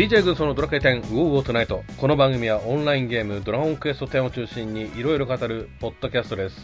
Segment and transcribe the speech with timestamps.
[0.00, 1.84] DJ 軍曹のドラクエ10ウォーウォートナイト。
[1.98, 6.56] この番組はオンラインゲームドラゴンクエスト10を中心にいろいろ語るポッドキャストです。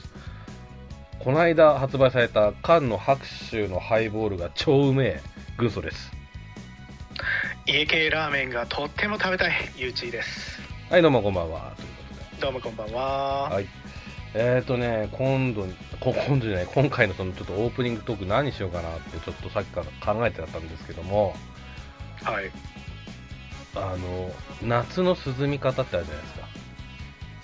[1.18, 5.20] この間発売された缶の白州のハイボールが超うめえ
[5.58, 6.10] 軍曹です。
[7.66, 10.58] 家系ラーメンがとっても食べたいゆうちーです。
[10.88, 11.74] はいどうもこんばんは。
[11.76, 13.50] ということでどうもこんばんは。
[13.50, 13.66] はい。
[14.32, 15.66] えーとね今度
[16.00, 21.36] こ今度じゃない今回のそのちょっとオープニングトーク何しようかなってちょっとさっきから考えてたんですけども。
[22.22, 22.50] はい
[23.76, 24.30] あの
[24.62, 26.48] 夏の涼み方ってあるじゃないですか。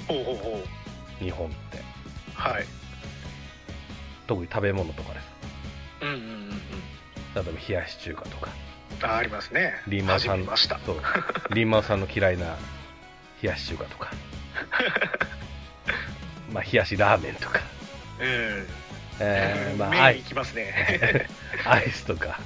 [0.09, 0.63] ほうほうほ
[1.19, 1.57] 日本って。
[1.79, 1.81] う
[2.35, 2.65] はい。
[4.27, 5.21] 特に食べ物とかで
[6.01, 6.51] うんうんうんうん。
[6.53, 6.57] さ
[7.35, 8.51] 例えば冷やし中華とか。
[9.03, 9.75] あありますね。
[9.89, 10.79] リンマンさん始めました。
[10.87, 10.97] そう。
[11.55, 12.57] リンマンさんの嫌いな
[13.43, 14.11] 冷やし中華とか。
[16.53, 17.61] まあ冷やしラーメンとか、
[18.21, 18.67] うん。
[19.21, 21.29] えーまあアイ麺いきますね。
[21.67, 22.41] アイスとか。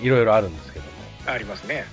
[0.00, 0.83] いろいろあるんですけど。
[0.83, 0.83] も
[1.26, 1.84] ありますね。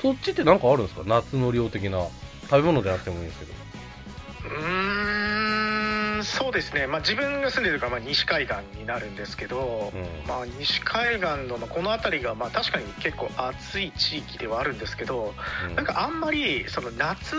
[0.00, 1.02] そっちってなんかあるんですか？
[1.06, 2.06] 夏の量的な。
[2.48, 3.52] 食べ物じゃなくてもいいんですけど。
[3.52, 10.28] うーんそうですね、まあ、自分が住んでるからまあ西海岸になるんですけど、うん。
[10.28, 15.34] まあ、西海岸のまあこの辺りがまあ確かに結構暑い地域ではあるんですけど、
[15.68, 15.74] うん。
[15.74, 17.34] なんかあんまりその夏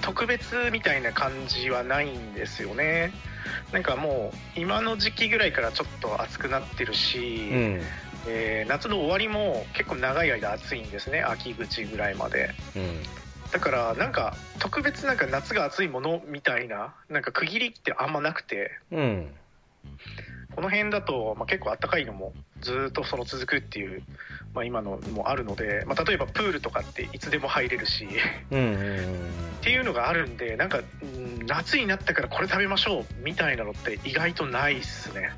[0.00, 3.12] 特別みたいな感じはないんですよね。
[3.72, 7.82] なんかもう今の時期ぐらいからちょっと暑くなってるし、うん
[8.26, 12.50] えー夏の終わりも結構長い間暑いんですね秋口ぐらいまで。
[12.76, 13.02] うん。
[13.50, 18.70] だからなんか特別なんか夏が暑いものみたいななんか区切りってあんまなくて。
[18.90, 19.34] うん。
[20.54, 24.02] この辺だと、まあ、結構暖かいのもずーっとその続くっていう、
[24.52, 28.06] まあ、今のもあるので、まあ、例えばプールとかっていつでも入れるし。
[28.50, 29.52] うんうんうん。
[29.62, 35.30] っていうのがあるんでなんかうん夏になったからこれ食べましょうみたいなのって意外とないっすね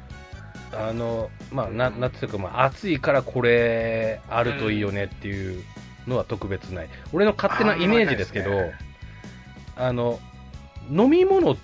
[0.77, 5.63] あのまあな夏というか、まあ、暑いからこれあるといいよねっていう
[6.07, 8.79] のは特別ない、俺の勝手なイメージですけどあね。
[9.77, 10.21] あの
[10.91, 11.57] 飲み物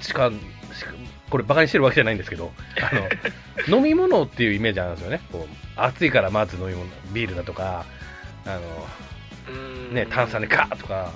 [0.00, 0.30] しか
[1.30, 2.52] これバカにしてるわけじゃないんですけど
[3.68, 5.20] あの飲み物っていうイメージあるんですよね。
[5.32, 7.84] こう暑いからまず飲み物ビールだとか
[8.44, 8.60] あの
[9.48, 9.94] うん。
[9.94, 11.12] ね、炭酸でガーッとか、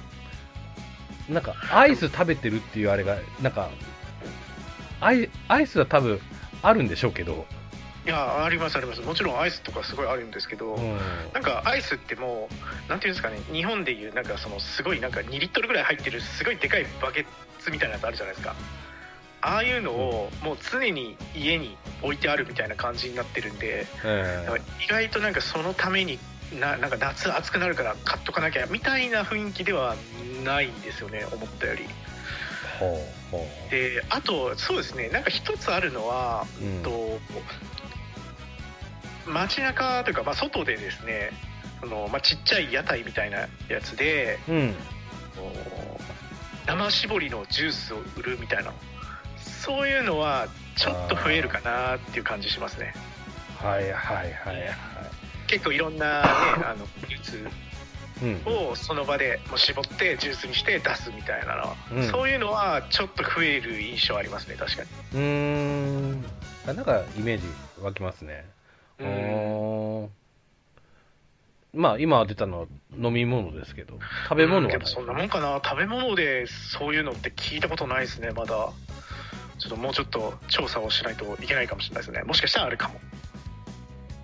[1.28, 3.70] なんかアイス食べてるっていうあれが、なんか
[5.00, 6.20] アイアイスは多分
[6.62, 7.46] あるんでしょうけど、
[8.06, 9.00] いやありますあります。
[9.00, 10.98] もちろんアイスとかすごいあるんですけど、うん。
[11.32, 12.48] なんかアイスっても
[12.86, 17.26] うなんていうんですかね日本でいうなんかそのすごいなんか2リットルぐらい入ってるすごいでかいバケ
[17.60, 18.54] ツみたいなやつあるじゃないですか。
[19.44, 23.86] ああいうのをもう常に家に置いてあるみたいな感じになってるんで
[24.84, 26.20] 意外となんかそのために
[26.60, 29.96] ななんか夏暑くなるから買っとかなきゃみたいな雰囲気では
[30.44, 31.88] ないんですよね思ったより
[33.70, 35.08] であとそうですね。
[35.08, 36.82] なんか一つあるのは、うん。
[36.82, 37.18] と
[39.26, 41.30] 街中というか、まあ、外でですね
[41.80, 44.74] その、まあ、ちっちゃい屋台みたいなやつでう、うん、
[46.66, 48.72] 生搾りのジュースを売るみたいな。
[49.62, 52.94] そういうのはちょっと増えるかなっていう感じしますね。
[53.58, 54.74] はいはいはいはい、
[55.46, 56.28] 結構いろんなね
[56.64, 57.46] あのフルーツうん、
[58.46, 62.10] をその場でもう絞ってジュースにして出すみたいなの、うん。
[62.10, 64.88] そういうのはちょっと増える印象ありますね確かに。
[65.14, 66.24] うーん。
[66.68, 67.44] あなんかイメージ
[67.80, 68.44] 湧きますね。
[68.98, 70.06] ううんー。
[70.06, 70.10] ん
[71.74, 72.66] まあ今出たのは
[72.96, 74.72] 飲み物ですけど、食べ物はない。
[74.72, 75.60] でもそんなもんかな。
[75.64, 78.72] 食べ物でそういうのって聞いたことないですねまだ。
[79.58, 82.22] ちょっともうちょっと調査をしないといけないかもしれないですね。
[82.24, 83.00] もしかしたらあるかも。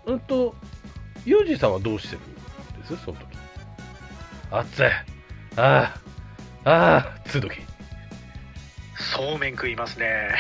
[0.07, 0.55] うんと、
[1.25, 2.97] ユージさんはどうしてるんです？
[3.05, 3.27] その時。
[4.51, 4.85] 暑い。
[4.85, 5.03] あ
[5.57, 5.95] あ、
[6.65, 7.61] ああ、つう時。
[9.01, 10.35] そうめん食いますね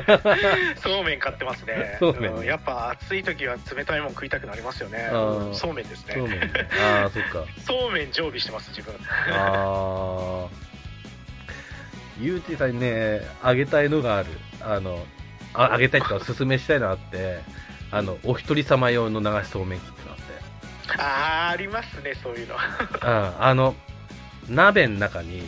[0.82, 6.40] そうめん買ってますねそうめんんやっぱ暑い時は冷たいもん食いたくなりますよねあーそうめんですねそうめん。
[6.82, 7.44] ああ、そっか。
[7.64, 8.94] そうめん常備してます自分
[9.30, 10.70] ああ。
[12.20, 14.28] ユージさんにね、あげたいのがある。
[14.62, 15.06] あの、
[15.54, 17.40] ああげたいっていうか、おすすめしたいのがあって、
[17.90, 20.49] あの、お一人様用の流しそうめん器ってのがあって。
[20.98, 22.60] あーありますねそういうのは
[23.38, 23.74] うん、あの、
[24.48, 25.42] 鍋の中に、い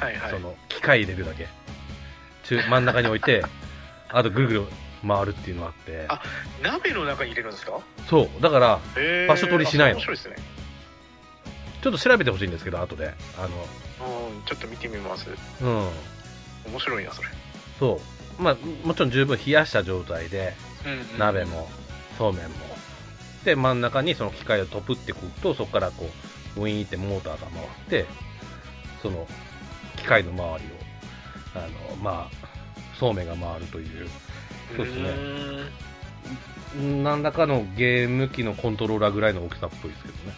[0.00, 1.48] はいその、機械入れるだけ。
[2.44, 3.44] 中、真ん中に置いて、
[4.10, 4.64] あとぐるぐる
[5.06, 6.06] 回るっていうのがあって。
[6.08, 6.20] あ
[6.62, 7.80] 鍋の中に入れるんですか？
[8.08, 8.42] そう。
[8.42, 8.80] だから、
[9.28, 10.36] 場所取りしないのあ面白いですね
[11.82, 13.14] ちょっと調べてほしいんですけど、後で。
[13.38, 15.28] あうんちょっと見てみます
[15.60, 15.90] の、
[16.66, 16.72] うん。
[16.72, 17.28] 面白いなそれ
[17.78, 18.00] そ
[18.38, 18.42] う。
[18.42, 20.54] まあ、もちろん十分冷やした状態で、
[20.86, 21.68] うん鍋も、
[22.16, 22.77] そうめんも。
[23.44, 26.10] で、真ん中にその機械をトプってくると、そこからこ
[26.56, 28.06] う、ウィーンってモーターが回って、
[29.02, 29.26] その、
[29.96, 30.58] 機械の周りを、
[31.54, 32.48] あの、まあ、
[32.98, 34.08] そうめんが回るという、
[34.76, 35.10] そうですね
[37.02, 40.34] 何らかのゲーム機のコントローラーぐらいの大きさっぽいですけどね。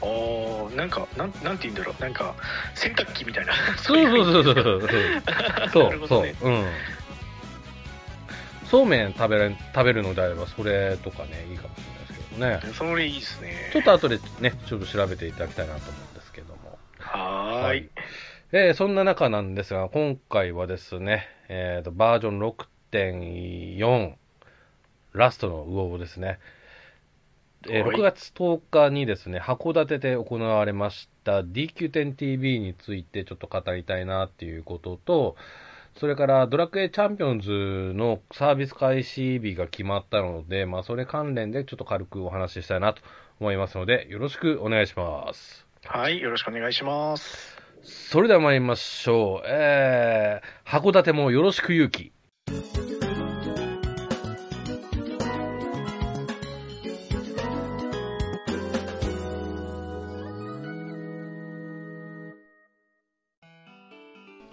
[0.00, 2.34] あーなんかなんなんて言うんだろうなんか
[2.74, 4.88] 洗濯機みたいなそうそうそうそう
[5.72, 6.08] そう。
[6.08, 6.66] そう、うん。
[8.72, 11.80] そうめん食べれ食べるのであれば、それとかね、いいかもし
[12.38, 12.72] れないですけどね。
[12.72, 16.78] それいいですねちょっと後でね、ちょっと調べていただきたいなと思うんですけども。
[16.98, 17.90] はーい
[18.52, 22.38] えーそんな中なんですが、今回はですね、えーと、バージョン
[22.90, 24.14] 6.4、
[25.12, 26.38] ラストのウオーですね。
[27.68, 35.36] えーはい6月10日にですね、函館で行われました DQ10TV についてちょっと語りたいなっていうことと、
[35.96, 43.02] それからドラクエチャンピオンズのサービス開始日が決まったので、まあそれ関連でちょっと軽くお話ししたいなと
[43.40, 45.66] 思いますので、よろしくお願いします。
[45.84, 49.46] はいよろしくお願いしますそれでは参りましょう。
[49.46, 52.12] えー、函館もよろしく勇気。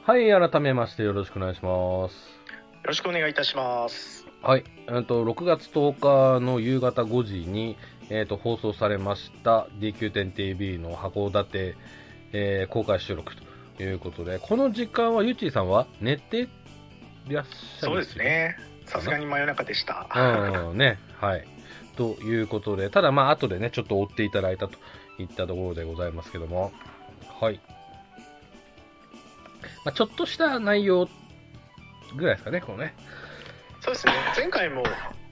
[0.10, 2.14] はい、改めましてよろしくお願いします。
[2.16, 7.78] よろしくお願いいたしますはい、えっと、6月10日の夕方5時に、
[8.10, 11.76] えっと、放送されました DQ10TV の函館、
[12.32, 13.34] えー公開収録
[13.78, 16.50] ということで、この時間はゆっちーさんは寝て
[17.28, 18.18] いらっしゃるそうです。
[18.18, 18.58] ね
[18.88, 20.08] さすがに真夜中でした
[20.72, 21.48] うん、ね、はい。
[21.98, 24.80] ということで、ただまあ、後でね、ちょっと追っていただいたと
[25.20, 26.72] いったところでございますけども、
[27.40, 27.62] はい。
[29.86, 31.08] まあ、ちょっとした内容
[32.16, 32.94] ぐらいですかね、このね。
[33.82, 34.84] そうですね前回も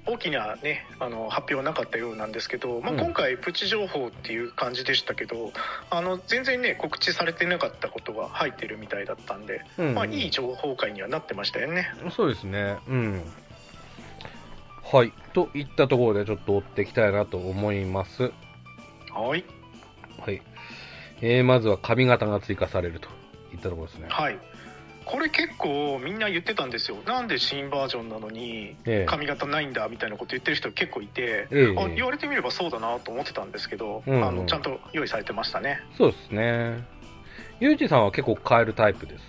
[0.05, 5.51] 大きなねあの発表はなかったようなんですけど、まあ、うん今回プチ情報っていう感じでしたけど、
[5.89, 12.77] あの全然ね告知されてなかったことが入ってるみたいだったんで、うんまあ、いい情報会にはなってましたよねそうですね。
[12.87, 13.21] うん。
[14.81, 15.11] はい。
[15.33, 18.31] といったところでちょっと追っていきたいなと思います。
[19.13, 19.43] はい
[20.19, 20.41] はい。
[21.19, 23.09] えー、まずは髪型が追加されると
[23.57, 24.07] いったところですね。
[24.09, 24.37] はい
[25.05, 36.85] これ結構みんな言ってたんですよなんで新バージョンなのにええ髪型ないんだみたいなこと言ってる人結構いて、ええあ言われてみればそうだなと思ってたんですけど、うんうんあのちゃんと用意されてましたねそうですね。
[37.61, 39.21] ゆうちさんは結構変えるタイプです？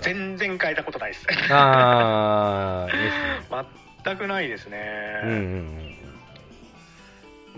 [0.00, 3.16] 全然変えたことないですあー、い いです
[3.52, 3.66] ね。
[4.04, 5.40] 全くないですね、うんうんう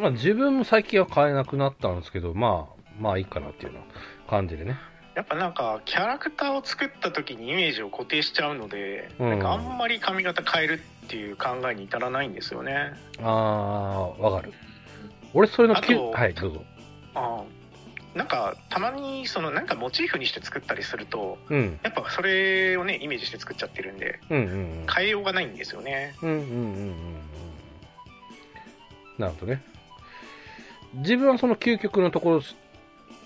[0.00, 0.02] ん。
[0.02, 4.76] まあ自分も最近は変えなくなったんですけど、まあ、まあいいかなっていうような感じでね。
[5.14, 14.52] やっぱなんかキャラクターを作った時にイメージを固定しちゃうので、うんなんかあんまり髪型変えるっていう考えに至らないんですよねあー、わかる。
[15.34, 16.64] 俺それのはい、どうぞ。
[17.14, 17.58] あー
[18.16, 21.80] なんかたまにそのなんかモチーフにして作ったりするとうん。
[21.82, 24.54] やっぱそれをねイメージして作っちゃってるんでうんうんう
[24.84, 24.86] ん。
[24.92, 26.54] 変えようがないんですよねうんうんうんうんう
[26.90, 26.94] ん。
[29.18, 29.62] なるほどね。
[30.94, 32.42] 自分はその究極のところ、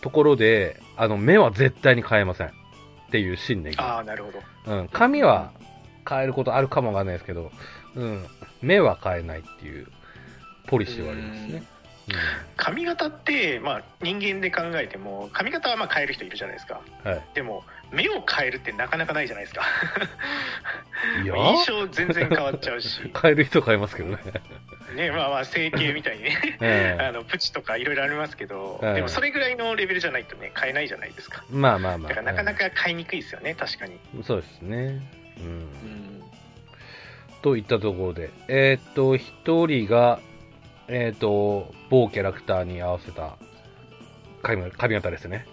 [0.03, 2.49] ところで、あの、目は絶対に変えません。
[2.49, 2.51] っ
[3.11, 3.97] ていう信念が。
[3.97, 4.41] ああなるほど
[4.79, 4.89] うん。
[4.89, 5.53] 髪は
[6.09, 7.51] 変えることあるかもわかんないですけど、
[7.95, 8.27] うん。
[8.61, 9.87] 目は変えないっていう
[10.67, 11.63] ポリシーはありますね。
[12.57, 17.11] 髪型って、まあ、人間で考えても髪型はまあ変える人いるじゃないですかうん。
[17.13, 17.23] はい。
[17.35, 19.63] でも目を変えるってなかなかないじゃないですか
[21.25, 24.19] 印象全然変わっちゃうし 変える人変えますけどね。
[24.97, 32.09] ねまあまあ整形みたいにね ええ あのプチとかいろいろありますけど、ええでもそれぐらいのレベルじゃないとね買えないじゃないですかまあまあまあ。
[32.09, 35.01] だからなかなか買いにくいですよね確かに、うんそうですね。
[35.39, 35.47] うん。
[35.47, 36.23] うん、
[37.43, 40.21] といったところで、えーっと、一人が、
[40.89, 43.37] えーっと、某キャラクターに合わせた
[44.43, 45.47] 髪髪型ですね。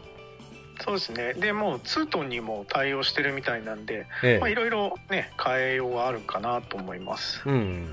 [0.80, 7.88] そうですねでもうツートンにも対応してるみたいなんでいろいろね変えようはあるかなと思いますうん。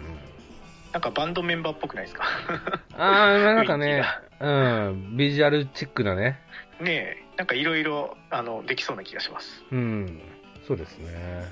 [0.92, 2.24] なんかバンドメンバーっぽくないですか？
[2.96, 4.04] あー、なんかね
[4.38, 4.48] 気、う
[4.92, 6.40] ん、ビジュアルチックなね。
[6.80, 10.20] ねえなんかいろいろあのできそうな気がしますうん、
[10.66, 11.44] そうですね。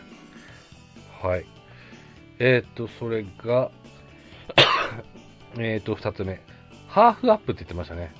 [1.22, 1.44] はい。
[2.38, 3.70] えーっと、それが、
[5.58, 6.40] えーっと、二つ目。
[6.88, 8.12] ハーフアップって言ってましたね。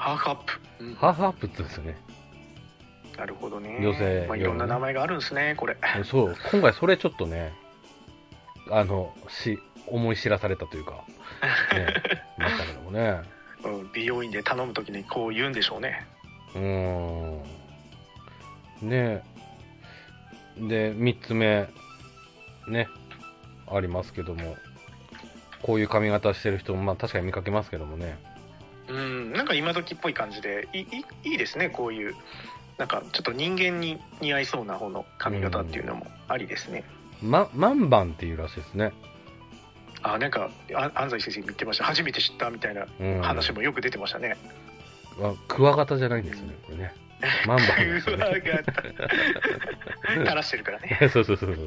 [0.00, 1.96] ハーフアップ、うんハーフアップって言うんですよね。
[3.18, 7.52] なるほどね女性まあ、いろんな名前があるんですねこれそう、今回それちょっとね、
[8.70, 11.04] あの、し、思い知らされたというか、
[11.74, 11.86] ね、
[12.38, 13.20] ましたけどもね。
[13.62, 16.06] うん美容院で頼む時にこう言うんでしょうね
[16.54, 17.42] うー
[18.82, 18.88] ん。
[18.88, 19.22] ね
[20.56, 21.68] で、三つ目、
[22.68, 22.88] ね、
[23.70, 24.56] ありますけども、
[25.60, 28.29] こういう髪型してる人も、まあ確かに見かけますけどもね。
[28.90, 32.14] うんなんか今時っぽい感じでいいいいいですねこういう
[32.76, 36.84] なんかちょっと人間に似合いそうな方の髪型っていうのもありですね、
[37.22, 38.92] ま、万番っていうらしいですね。
[40.02, 43.20] あなんかあ安西先生に言ってました初めて知ったみたいなうん。
[43.20, 44.36] 話もよく出てましたね、
[45.20, 46.94] あクワガタじゃないんですよね、これね。
[47.46, 48.40] 万番なんですようわね。
[48.40, 48.62] が
[50.24, 51.62] 垂らしてるからねそうそうそうそ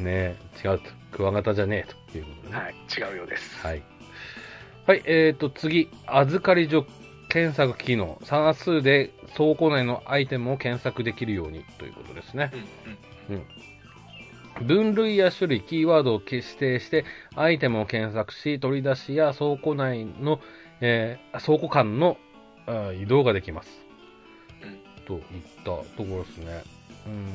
[0.00, 0.02] う。
[0.02, 0.90] ね違うと。
[1.12, 2.60] クワガタじゃねえということでね。
[2.62, 3.82] はい違うようですはい。
[4.86, 6.86] はい、えーと、次、預かり所
[7.28, 8.20] 検索機能。
[8.24, 12.50] 算数で倉庫内のアイテムを検索できるようにということですね。
[13.28, 13.46] うんうん
[14.62, 20.38] 分類や種類、キーワードを指定して、アイテムを検索し、取り出しや倉庫内の、
[20.82, 22.18] えー倉庫間の
[23.00, 23.70] 移動ができます。
[24.62, 25.22] うんといっ
[25.58, 26.62] たところですね。
[27.06, 27.26] うん。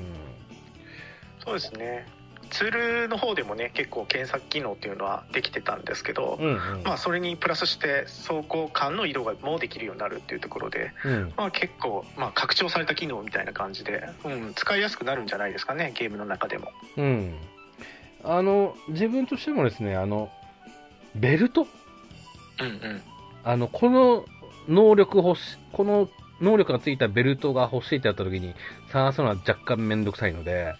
[1.44, 2.15] そうですね
[2.50, 2.72] ツー
[3.04, 6.84] ルの方でもね結構検索機能っていうのはできてたんですけど、うん、うん。
[6.84, 11.34] まあそれにプラスして走行間の移動がもうできるようになるっていうところで、うん。
[11.36, 17.36] まあ、結構、まあ、拡張された機能みたいな感じで、うん、使いやすくなるんじゃないですかねゲームの中でもうん。
[18.24, 20.32] あの、自分としてもですね、あの、
[21.16, 21.68] ベルト
[22.60, 23.02] うんうん
[23.44, 24.26] あの、この
[24.68, 26.10] 能力欲し、この
[26.42, 28.56] 能力がついたベルトが欲しいってやった時に
[28.92, 30.74] 探すのは若干めんどくさいので、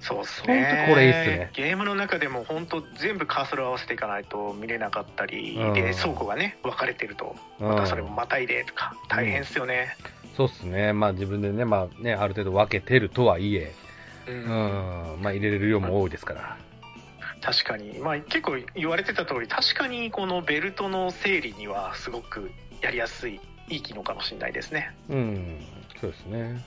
[0.00, 1.50] そうっすほんねとこれいいっすね。
[1.52, 5.74] ゲームの中でも本当全部カーソル合わせていかないと見れなかったり、うん。
[5.74, 9.96] で倉庫がね分かれてるとまたそれもまたいでとか大変っすよね。
[10.36, 10.92] そうっすね。
[10.92, 13.74] まあ自分でね、まあね、ある程度分けてるとはいえ、
[14.26, 14.38] うん、う
[15.18, 16.56] ん、まあ入れれる量も多いですから。
[17.42, 17.98] 確かに。
[17.98, 24.94] まあ結構言われてた通り確かにこのベルトの整理にはすごくやりやすいいい機能かもしれないですね。
[25.10, 25.58] うん、
[26.00, 26.60] そうですね。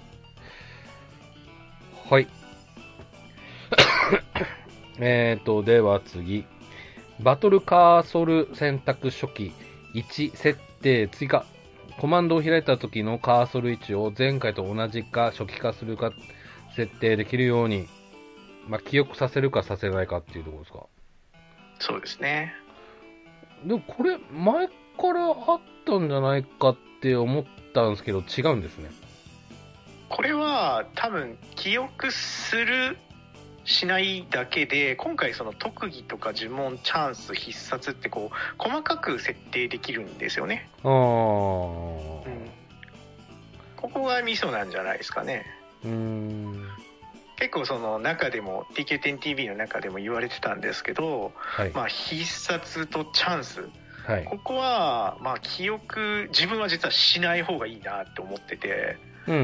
[2.09, 2.27] はい。
[4.99, 6.45] えーと、では次。
[7.19, 9.53] バトルカーソル選択初期
[9.93, 11.45] 1設定追加。
[11.99, 16.11] コマンドを開いた時のカーソル位置を前回と同じか初期化するか
[16.75, 17.87] 設定できるように、
[18.67, 20.85] まあ、記憶させるかさせないかっていうところですか。
[21.79, 22.53] そうですね
[23.65, 24.73] でもこれ前か
[25.13, 28.89] らあったんじゃないかって思ったんですけど違うんですね。
[30.09, 32.97] これは多分記憶する
[33.65, 40.89] しないだけで今回その特技とか呪文チャンス必殺ってこう細かく設定できるんですよね、あー。
[43.77, 45.45] ここがミソなんじゃないですかね
[45.83, 46.67] うーん。
[47.37, 51.71] 結構その中でも TK10TV の中でも言われてたんですけど、はい。
[51.71, 53.69] まあ、必殺とチャンス
[54.05, 54.25] はい。
[54.25, 59.41] ここはまあ記憶自分は実はしない方がいいなって思っててうんうん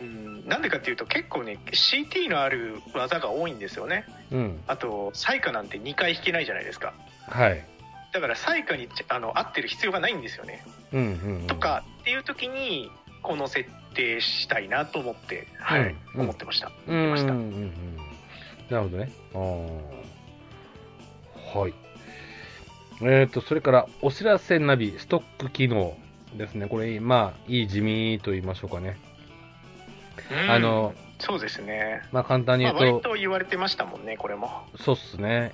[0.00, 4.38] うんうんなんでかっていうと結構ね CT のある技が多いんですよねうん。
[4.38, 4.60] うん。
[4.66, 6.94] あと彩花なんて2回引けないじゃないですか
[7.26, 7.64] はい。
[8.12, 11.46] だから彩花にあの合ってる必要がないんですよね、うんうんうん。
[11.46, 12.90] とかっていう時に
[13.22, 17.96] この設定したいなと思ってはい、うんうん思ってましたうんうんうんうん。
[18.70, 19.10] なるほどね。
[21.54, 21.74] はい。
[23.00, 25.96] えっ、と、それから、お知らせナビ、ストック機能
[26.36, 26.66] ですね。
[26.66, 28.98] これ、まあ、いい地味と言いましょうかね。
[30.30, 35.52] うんあの、そうですねまあ、簡単にまあ、言うと、割と言われてましたもんねこれもそうっすね。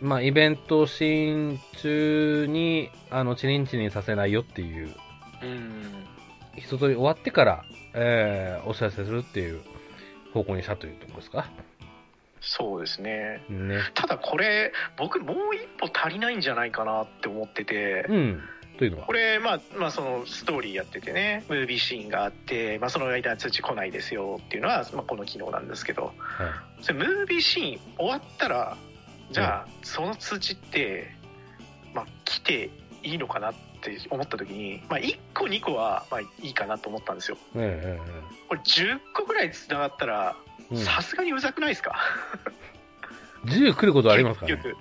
[0.00, 4.94] まあ、イベントシーン中に、あの、チリンチリンさせないよっていう、
[5.42, 6.04] うん
[6.56, 7.64] 一通り終わってから、
[7.94, 9.60] えーお知らせするっていう
[10.34, 11.48] 方向にしたというところですか？
[12.40, 13.78] そうですねね。
[13.94, 18.42] ただこれ僕もう一歩足りないんじゃないかなって思ってて、うん。
[18.78, 19.06] というのは？
[19.06, 19.12] こ。
[19.12, 26.04] れまあまあそのストーリーやっててねムービーシーンがあって、まあ、その間通知来ないですよっていうのは、まあ、この機能なんですけど。
[26.04, 26.14] はい。
[26.84, 28.76] それムービーシーン終わったら
[29.30, 31.10] じゃあその通知って、
[31.92, 32.70] まあ、来て
[33.02, 37.36] いいのかなって思った時に、まあ、1個2個はまあいいかなと思ったんですよ。
[37.56, 40.36] ええこれ10個ぐらいつながったら
[40.74, 41.96] さすがにうざくないですか？
[43.46, 44.52] 10来ることありますかね。
[44.56, 44.76] 結局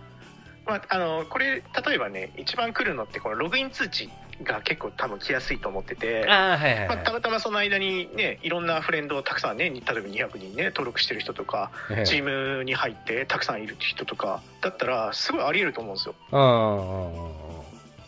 [0.67, 4.09] まあ、あのこれ例えばね一番来るのってこのログイン通知
[4.43, 12.05] が結構多分来やすいと思っててああ、はいはい、まあ、はいたまたまその間にねいろんなフレンドをたくさんね例えば200人ね登録してる人とかええ。
[12.05, 16.15] チームに入ってたくさんいる人とかだったらすごいありえると思うんですよ。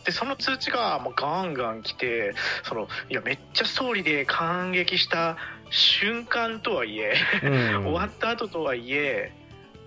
[0.04, 5.36] でその通知がもうガンガン来てそのいやめっちゃストーリーで感激した
[5.70, 7.50] 瞬間とはいえ、あう
[7.82, 7.84] ん。
[7.86, 9.32] 終わった後とはいえ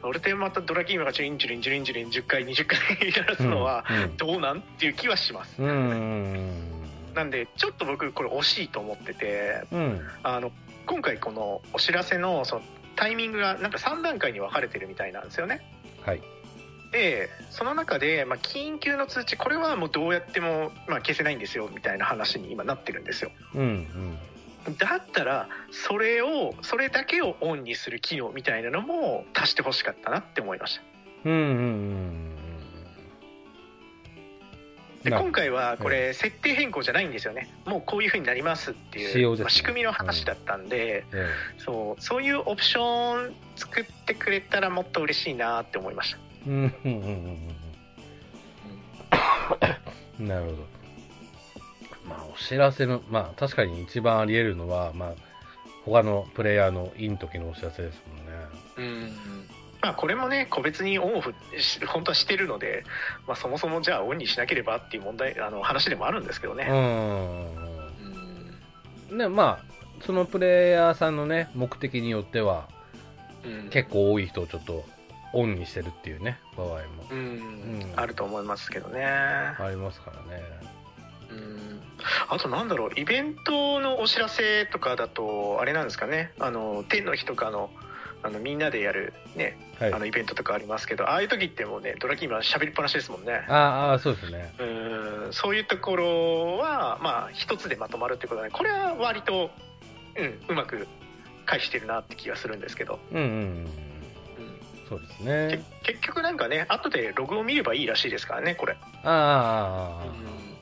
[0.04, 2.80] 俺でまたドラキーマがチュリンチュリンチュリンチュリン10回20回
[3.12, 3.86] 鳴らすのは
[4.18, 5.70] どうなんっていう気はします、うん。
[5.70, 6.74] うん
[7.14, 10.02] なんでちょっと僕これ惜しいと思っててうん。
[10.24, 10.52] あの
[10.86, 12.62] 今回このお知らせのその
[12.96, 15.62] タイミングがなんか3段階に分かれてるみたいなんですよね。
[16.02, 16.22] はい。
[16.92, 23.32] でその中で、まあ、緊急の通知これはもうどうやっても、まあ、消せないんですよみたいな話に今なってるんですよ。
[23.56, 24.18] うんうん
[24.77, 30.82] だったらそれをそれだけをオンにする機能みたいなのも足してほしかったなって思いました。
[31.25, 32.34] うんうんうん
[35.03, 37.53] なで今回はこれ設定変更じゃないんですよね。
[37.65, 39.43] もうこういう風になりますっていう、ね。
[39.43, 41.27] まあ仕組みの話だったんで、え
[41.58, 46.20] そうそういうオプション作ってくれたらもっと嬉しいなって思いました。
[46.48, 47.01] うんうんうん。
[50.20, 50.27] うん。
[50.27, 50.83] なるほど
[52.13, 55.13] まあお知らせのまあ確かに一番あり得るのはまあ
[55.86, 58.32] 他のプレイヤーのイン時のお知らせですもんね。
[58.77, 59.12] うん。
[59.82, 62.86] まあこれもね個別にオンオフし本当はしてるので、
[63.27, 67.55] まあ、そもそもじゃあオンにしなければっていう問題あの話でもあるんですけどね、うん。
[69.12, 69.74] うんでまあ
[70.05, 72.70] そのプレイヤーさんのね目的によっては
[73.43, 73.70] うん。
[73.70, 74.86] 結構多い人をちょっと
[75.34, 76.79] オンにしてるっていうね場合も。
[77.12, 77.17] うん。
[77.17, 77.93] うん。
[77.98, 80.43] あると思いますけどね、ありますからね。
[81.29, 81.83] うん
[82.30, 86.32] あとなんだろうイベントのお知らせとかだとあれなんですかね。
[86.40, 87.70] あの天の日とかの
[88.24, 89.94] あのみんなでやるねはい。
[89.94, 93.46] あのイベントとかありますけどああいう時ってもうねドラキーマン喋りっぱなしですもんね。
[93.50, 94.54] ああそうですね。
[94.60, 94.64] う
[95.30, 99.50] んそういうところはまあ一つでまとまるってことでこれは割と、
[100.16, 100.88] うん、うまく
[101.46, 103.68] 返してるなって気がするんですけど、うんうんうんうん。
[104.88, 110.53] そうですけね結局なんかね後でログを見ればいいらしいですからねこれ、ああああああ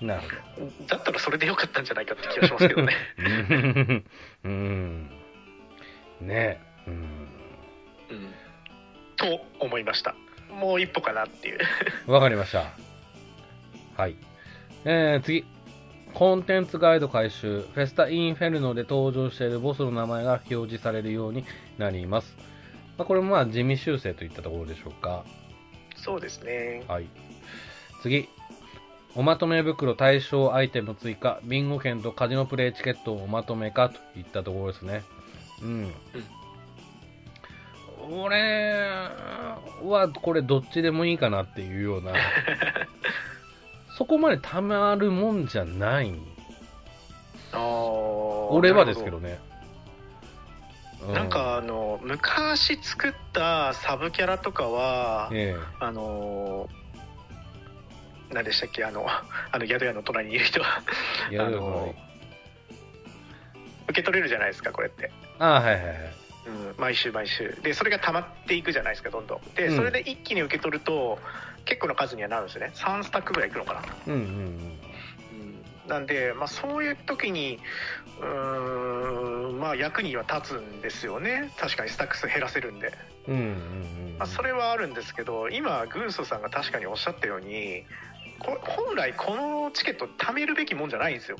[0.00, 0.22] なる
[0.54, 0.86] ほど。
[0.86, 2.94] だったらそれでよかったんじゃないかって気がしますけどね。
[3.18, 4.04] うん。
[4.44, 5.10] うん
[6.20, 6.60] ね。
[6.86, 6.94] うん。
[6.94, 7.08] うん
[9.16, 10.14] と思いました。
[10.48, 11.58] もう一歩かなっていう。
[12.06, 12.70] わかりました。
[13.96, 14.14] はい。
[14.84, 15.44] えー、次。
[16.14, 21.44] コンテンツガイド回収フェスタインフェルノで登場しているボスの名前が表示されるように
[21.76, 22.34] なります、
[22.96, 25.24] まあ、これもまあ地味修正といったところでしょうか。
[25.96, 26.84] そうですね。
[26.88, 27.08] はい。
[28.02, 28.28] 次。
[29.14, 35.02] おまとめ袋対象アイテム追加、ビンゴ券とカジノプレイチケットをおまとめかといったところですね。
[35.62, 35.94] うん。
[38.10, 38.80] 俺
[39.82, 42.12] はこれどっちでもいいかなっていうような、
[43.96, 46.14] そこまでたまるもんじゃない。
[47.52, 49.38] あー俺はですけどね。
[51.06, 56.68] うなんか、あの昔作ったサブキャラとかは、えあの
[58.32, 58.84] 何でしたっけ？
[58.84, 60.82] あの あの宿屋の隣にいる人は。
[61.32, 61.94] あの
[63.88, 65.96] 受け取れるじゃないですかこれって、ああ、はいはいはい。
[66.46, 67.56] うん、毎週毎週。
[67.62, 69.54] でそれが溜まっていくじゃないですかどんどん。
[69.54, 69.76] でうん。
[69.76, 71.18] それで一気に受け取ると
[71.64, 72.72] 結構な数にはなるんですよね。
[72.74, 74.78] 3スタックぐらいいくのかな、うんうんうん、
[75.88, 77.58] なんで、まあ、そういう時に
[78.20, 82.92] うーんまあ役には立つんですよね確かにスタック数減らせるんで
[83.26, 83.34] うん。
[83.34, 84.18] うんうんうん。
[84.18, 87.84] まあ、それはあるんですけど今軍曹さんが確かにおっしゃったように
[88.38, 91.38] こ本来このチケット貯めるべきもんじゃないんですよ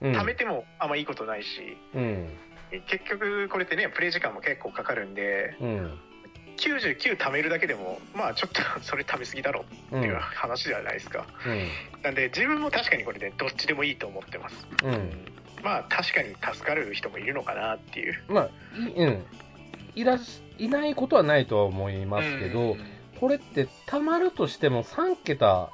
[0.00, 2.28] うん、貯めてもあんまいいことないしうん。
[2.86, 5.98] 結局これってねプレイ時間も結構かかるんでうん。
[6.58, 10.00] 99貯めるだけでもまあちょっとそれ貯めすぎだろうん。
[10.00, 12.02] っていう話じゃないですか、うん。
[12.02, 15.10] なんで自分も確かにこれねどっちでもいいと思ってます、うん。
[15.62, 19.24] まあ確かに助かる人もいるのかなっていうまあ、いうん。
[19.94, 22.84] いらし、いないことはないとは思いますけど、うん
[23.18, 25.70] これって貯まるとしても3桁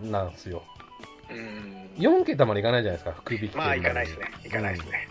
[0.00, 0.62] なんですよ。
[1.28, 5.08] うん4桁までいかないじゃないですか、福引きまあいかないですねいかないですね、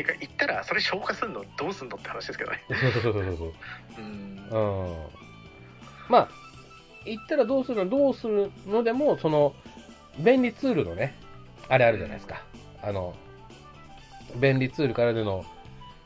[0.00, 2.92] いうか言ったらそれ消化するのどうすんのって話ですけどねうん。
[2.92, 3.52] そうそうそうそうそう。
[3.98, 4.96] うんうん。
[6.08, 6.28] まあ、
[7.04, 9.54] 言ったらどうするの、どうするのでも、その、
[10.18, 11.14] 便利ツールのね、
[11.68, 12.42] あれあるじゃないですか。
[12.82, 13.14] あの、
[14.36, 15.44] 便利ツールからでの、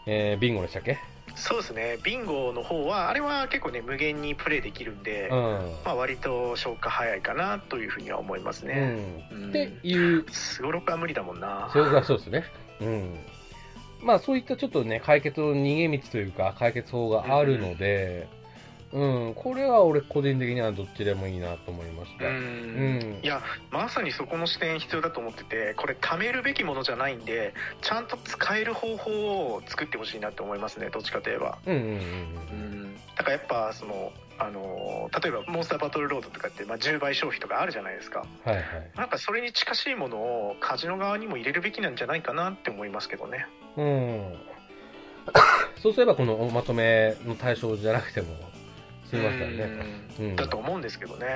[0.06, 0.98] えー、ビンゴでしたっけ
[1.34, 5.36] そうですねビンゴの方はあれは結構ね無限にプレイできるんで、うん。
[5.84, 9.34] まあ割と消化早いかなというふうには思いますね、う。
[9.34, 12.44] うんんっていうすごろくは無理だもんなそれがそうですね。
[12.80, 13.18] うん。
[14.02, 18.28] まあそういったちょっとね、解決の逃げ道というか、解決法があるので、
[18.92, 22.26] うん、これは俺個人的にはどっちでもいいなと思いました。
[22.26, 29.10] うんうんいやまさにそこの視点必要だと思っててこれ貯めるべきものじゃないんでちゃんと使える方法
[29.54, 38.52] を作ってほしいなと思いますねどっちかといえばうんうんうんうんだからやっぱそのあの例えばモンスターバトルロードとかって、まあ、10倍消費とかあるじゃないですかうん。
[38.52, 38.90] はいはい。
[38.96, 44.34] なんかそれに近しいものをカジノ側にも入れるべきなんじゃないかなって思いますけどねうん。
[45.82, 48.28] そうすればこのまとめの対象じゃなくても
[49.10, 49.56] 済みますからね。
[50.18, 50.26] うん。
[50.26, 50.36] うん。
[50.36, 51.26] だと思うんですけどね。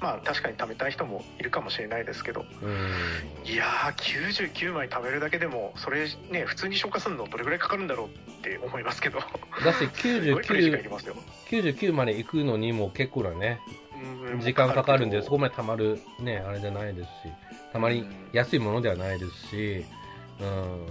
[0.00, 2.44] まあ確かに貯めたい人もいるかもしれないですけど。
[2.62, 3.50] うん。
[3.50, 8.10] いやー99枚貯めるだけでもそれね普通に消化するのどれぐらいかかるんだろうっ
[8.42, 9.18] て思いますけど。
[9.18, 11.16] だってすごいプレイ時間いり99、ますよ。
[11.50, 13.60] 99まで行くのにも結構なね、
[14.32, 14.40] うん。
[14.40, 17.10] 時間かかるんで、そこままでたまる、ね、あれじゃないですし、
[17.72, 19.84] たまり安いものではないですし、
[20.40, 20.86] うん、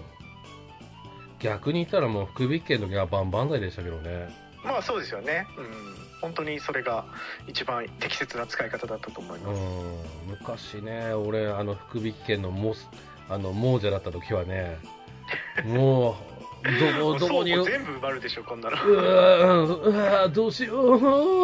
[1.43, 4.29] 逆に言ったらもう福引券の時は万々歳でしたけどね。
[4.63, 5.45] まあそうですよね。
[5.58, 6.03] うん。
[6.21, 7.03] 本当にそれが
[7.47, 9.60] 一番適切な使い方だったと思います。
[9.60, 9.97] うん、
[10.29, 12.88] 昔ね、俺、あの福引券のモス、
[13.29, 14.77] あの、亡者だった時はね、
[15.67, 16.15] も
[16.63, 18.77] う、どこ、どこに、全部埋まるでしょ、こんなの。
[18.77, 20.95] わーうわーどうしよ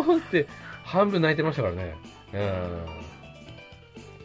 [0.01, 0.47] うって、
[0.85, 1.97] 半分泣いてましたからね。
[2.33, 2.85] うん。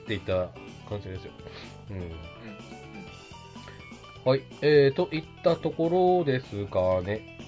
[0.03, 0.49] っていった
[0.89, 1.33] 感じですよ。
[1.91, 2.13] うん。
[4.25, 4.43] うんはい。
[4.63, 7.39] えー、といったところですかね。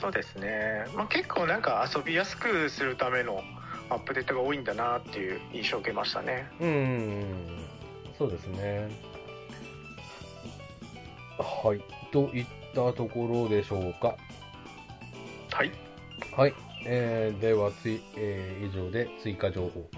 [0.00, 0.86] そうですね。
[0.94, 3.42] まあ結構なんか遊びやすくするための
[3.88, 6.50] アップデートが多いんだなっていう印象を受けましたね。
[6.60, 7.34] うん。
[8.18, 8.88] そうですね。
[11.38, 11.80] はい。
[12.12, 14.16] といったところでしょうか。
[15.52, 15.70] はい。
[16.36, 16.54] はい。
[16.86, 19.88] えー、ではつい、えー以上で追加情報。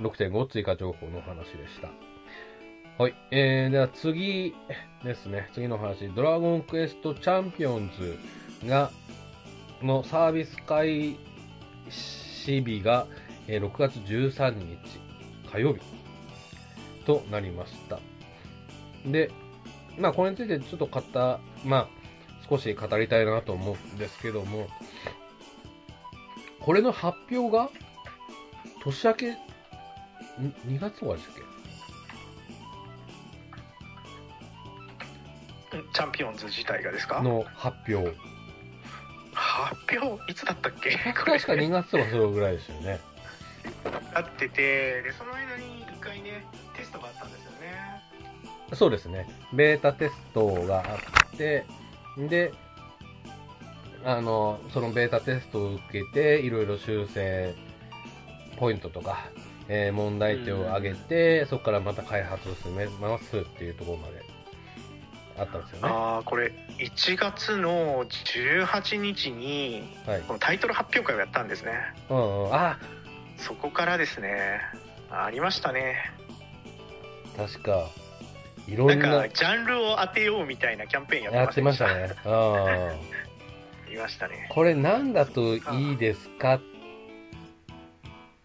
[0.00, 2.15] 6.5追加情報の話でした。
[2.98, 3.14] はい。
[3.30, 4.54] えー、では次
[5.04, 5.50] ですね。
[5.52, 6.08] 次の話。
[6.14, 8.18] ドラゴンクエストチャンピオンズ
[8.66, 8.90] が、
[9.82, 11.18] のサービス開
[11.90, 13.06] 始日が、
[13.48, 14.78] えー6月13日
[15.52, 15.80] 火曜日
[17.04, 18.00] となりました。
[19.04, 19.30] で、
[19.98, 21.02] まあこれについてちょっと語、
[21.66, 21.88] まあ
[22.48, 24.68] 少し語りたいなと思うんですけども、
[26.60, 27.68] これの発表が
[28.82, 29.26] 年明け、
[30.66, 31.55] 2月とかでしたっけ？
[35.92, 37.22] チャンピオンズ自体がですか？
[37.22, 38.16] の発表。
[39.32, 40.96] 発表いつだったっけ？
[40.96, 43.00] これ確か2月とかそれぐらいですよね。
[44.14, 46.44] なってて、で、その間に一回ね、
[46.76, 48.02] テストがあったんですよね。
[48.74, 49.26] そうですね。
[49.52, 50.94] ベータテストがあ
[51.34, 51.66] って、
[52.16, 52.52] で、
[54.04, 57.54] あの、そのベータテストを受けて、いろいろ修正
[58.56, 59.28] ポイントとか、
[59.68, 64.24] えー問題点を上げて、そこからまた開発を進めますっていうところまで
[65.38, 65.88] あったんですよね。
[65.88, 70.20] ああ、これ、1月の18日に、はい。
[70.22, 71.72] このタイトル発表会をやったんですね。
[72.08, 72.54] うんうん。
[72.54, 72.78] あ、
[73.38, 74.60] そこからですね、
[75.10, 76.10] ありましたね。
[77.36, 77.90] 確か、
[78.66, 82.14] いろなんんな、か、ジャンルを当てようみたいなキャンペーンやってやましたね。
[82.24, 83.92] うん。
[83.92, 84.46] いましたね。
[84.50, 86.58] これなんだといいですか？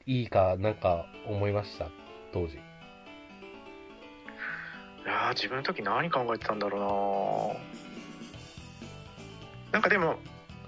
[0.06, 1.88] いいか、なんか思いました、
[2.34, 2.60] 当時。
[5.04, 7.58] いやー自分の時何考えてたんだろ
[9.72, 10.18] うななんかでも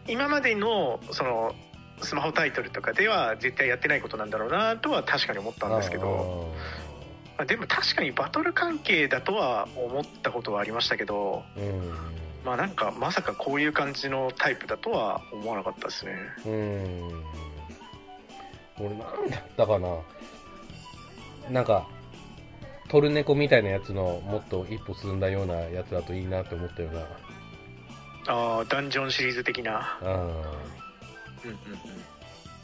[0.07, 1.53] 今までのその
[2.01, 6.53] スマホタイトルとかでは絶対やってないことなんだろうなとは確かに思ったんですけど
[7.37, 11.43] まあでも確かにバトル関係だとは思ったことはありましたけど。
[11.57, 12.23] うん。
[12.45, 16.13] まあなんかまさかこういう感じのタイプだとは思わなかったですね
[16.45, 17.23] うん。
[18.79, 19.97] 俺なんだったかな。
[21.49, 21.87] なんか、
[22.93, 27.01] トルネコみたいなやつのもっと一歩進んだようなやつだといいなって思ったような。
[28.27, 30.27] ああダンジョンシリーズ的なううんうん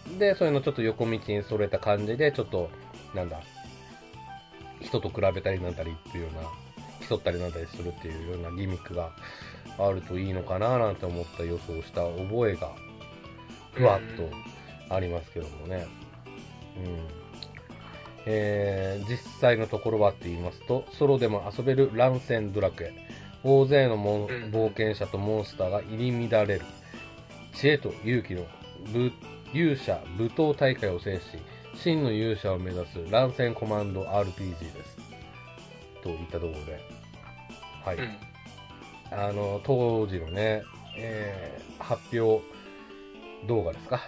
[0.08, 0.20] うんん。
[0.20, 2.70] で、そういうのちょっと横道にそれた感じで、ちょっと、
[3.16, 3.42] なんだ、
[4.82, 9.10] 人と比べたりなんたりっていうような、競ったりなんたりするっていうようなギミックが
[9.80, 12.72] あるといいのかななんて思った予想をした覚えが、
[13.74, 15.88] ふわっとありますけどもね。
[16.78, 17.19] うん。
[18.26, 22.94] えー、実際のところはって言いますと、ソロでも遊べる乱戦ドラクエ。
[23.44, 26.62] 大勢の冒険者とモンスターが入り乱れる。
[27.54, 28.46] 知恵と勇気の
[28.94, 29.12] 武
[29.54, 31.22] 勇者武闘大会を制し、
[31.76, 34.98] 真の勇者を目指す乱戦コマンド RPG です。
[36.04, 36.80] といったところで。
[37.86, 37.98] はい。
[37.98, 38.18] うん
[39.12, 40.62] あの、当時のね、
[40.96, 42.44] えー発表
[43.48, 44.02] 動画ですか？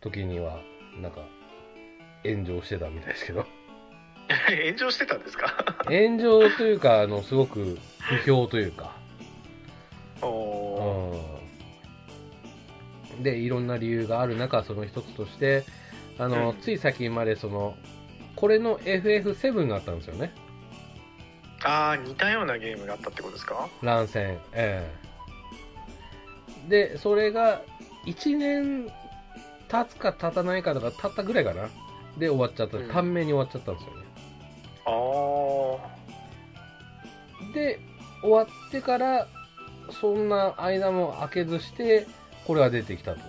[0.00, 0.60] 時には、
[1.00, 1.22] なんか、
[2.24, 3.46] 炎上してたみたいですけど。
[4.64, 5.54] 炎上してたんですか？
[5.86, 8.92] 炎上というか、あの、すごく不評というか、
[10.22, 11.20] おー
[13.16, 13.22] うん。
[13.22, 15.64] で、いろんな理由がある中、その一つとして、
[16.18, 17.76] あの、うんつい先までその、
[18.34, 20.32] これの FF7 があったんですよね。
[21.64, 23.68] ああ似たようなゲームがあったってことですか？
[23.82, 24.38] 乱戦。
[24.52, 25.06] ええ
[26.68, 27.62] で、それが、
[28.06, 28.90] 1年
[29.68, 31.68] 経つか経たないかとか、経ったぐらいかな。
[32.18, 32.78] で、終わっちゃった。
[32.78, 34.06] うん短命に終わっちゃったんですよね。
[34.86, 34.90] あ
[37.50, 37.80] あで、
[38.22, 39.26] 終わってから、
[40.00, 42.06] そんな間も空けずして、
[42.46, 43.20] これが出てきたと。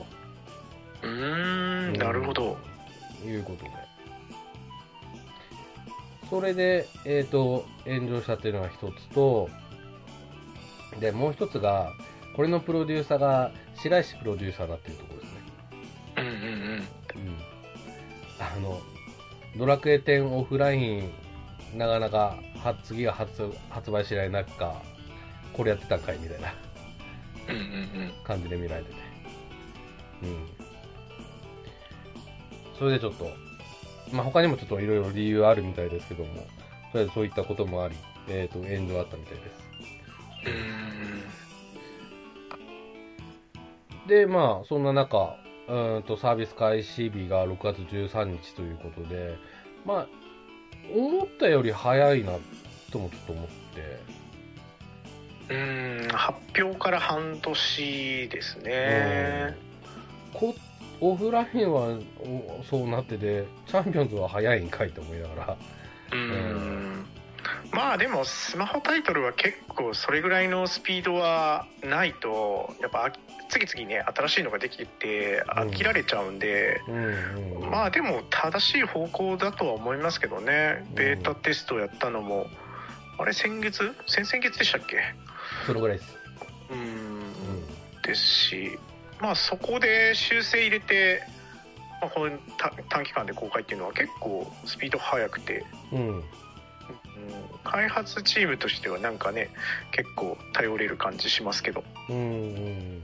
[1.03, 2.57] うーんなるほど
[3.25, 3.71] いうことで。
[6.29, 9.49] それで、えっ、と、炎上したっていうのが一つと、
[10.99, 11.93] で、もう一つが、
[12.35, 15.39] これのプロデューサーが白石プロデューサーだっていうところですね。
[16.17, 16.46] うんうん。
[19.57, 21.11] ドラクエ10オフライン、
[21.75, 24.81] なかなかは次が発発売しない中、
[25.53, 26.53] これやってたんかいみたいな。
[28.23, 28.95] 感じで見られてて。
[30.23, 30.47] うん。
[32.77, 33.31] それでちょっと、
[34.11, 36.39] まあ、他にもちょっといろいろ理由あるみたいですけども、と
[36.95, 37.95] りあえずそういったこともあり、
[38.29, 39.49] えっ、と、炎上あったみたいです。
[44.05, 44.07] うん。
[44.07, 45.37] で、まあ、そんな中、
[45.67, 49.35] うーんと、サービス開始日が6月13日ということで、
[49.85, 50.07] まあ、
[50.95, 52.33] 思ったより早いな、
[52.91, 54.17] ともちょっと思って、
[55.49, 59.55] うん、発表から半年ですね。
[60.33, 60.53] こ
[60.99, 65.57] オフラインはおそうなってて、チャンピオンズは早いんかいと思いながら、
[66.11, 66.76] うん。
[67.71, 73.11] まあでもスマホタイトルは結構それぐらいのスピードはないとやっぱあ
[73.49, 80.85] 次々ね新しいのができて飽きられちゃうんで、うんうん、まあでも正しい方向だとは思いますけどね。
[80.95, 82.47] ベータテストをやったのも
[83.19, 83.95] あれ先月？
[84.07, 84.97] 先々月でしたっけ？
[85.65, 86.15] そのぐらいです。
[86.71, 86.79] うん。
[87.19, 88.77] うですし
[89.19, 91.23] まあそこで修正入れて、
[92.01, 95.95] まあ、この短短期間で公開っていうのは結構スピード速くて、ん。
[95.95, 96.23] うん。
[97.27, 99.49] うん、開発チームとしてはなんかね
[99.91, 102.19] 結構頼れる感じしますけどうんう
[102.59, 103.03] ん